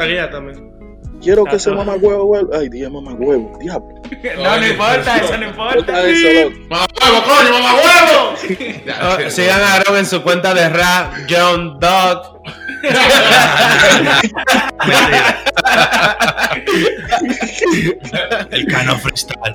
[1.20, 2.50] quiero que se mamá huevo, huevo.
[2.52, 3.94] Ay, día mamá huevo, diablo.
[4.36, 6.08] No, no importa, eso no importa.
[6.08, 6.50] Eso.
[6.68, 9.30] ¡Mamá huevo, coño, mamá huevo!
[9.30, 12.40] Sigan a Aaron en su cuenta de rap, John Dog.
[18.50, 19.54] El cano freestyle.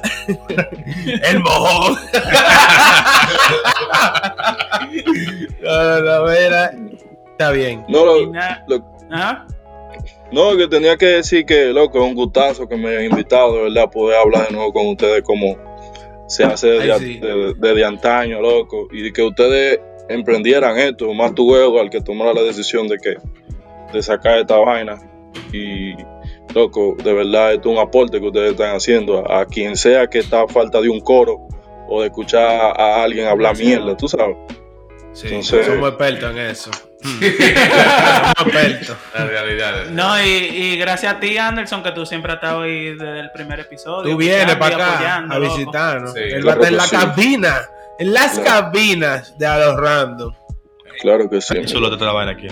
[1.24, 1.98] El mojón.
[5.62, 6.72] no, no, no, mira.
[7.32, 7.84] Está bien.
[7.90, 8.32] No, lo,
[8.68, 9.46] lo- ¿Ah?
[10.32, 13.62] No, que tenía que decir que, loco, es un gustazo que me hayan invitado, de
[13.64, 15.58] verdad, poder hablar de nuevo con ustedes como
[16.28, 17.20] se hace desde, Ay, sí.
[17.20, 22.34] de- desde antaño, loco, y que ustedes emprendieran esto, más tu huevo al que tomara
[22.34, 23.16] la decisión de que
[23.94, 25.00] de sacar esta vaina
[25.54, 25.94] y
[26.54, 30.08] loco, de verdad esto es un aporte que ustedes están haciendo a, a quien sea
[30.08, 31.48] que está a falta de un coro
[31.88, 34.36] o de escuchar a alguien hablar mierda, tú sabes.
[35.14, 36.72] Sí, Entonces- somos expertos en eso.
[39.14, 39.86] La realidad.
[39.92, 43.32] No, y, y gracias a ti, Anderson, que tú siempre has estado ahí desde el
[43.32, 44.12] primer episodio.
[44.12, 46.14] Tú vienes para acá apoyando, a visitarnos.
[46.14, 46.96] Sí, Él claro va a estar en la sí.
[46.96, 47.62] cabina.
[48.00, 48.50] En las Claro.
[48.72, 50.34] cabinas de a los random.
[51.02, 51.68] Claro que sí.
[51.68, 52.48] Solo te trabajan aquí.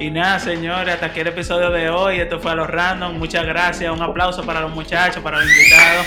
[0.00, 2.20] Y nada, señores, hasta aquí el episodio de hoy.
[2.20, 3.18] Esto fue a los random.
[3.18, 3.90] Muchas gracias.
[3.92, 6.06] Un aplauso para los muchachos, para los invitados.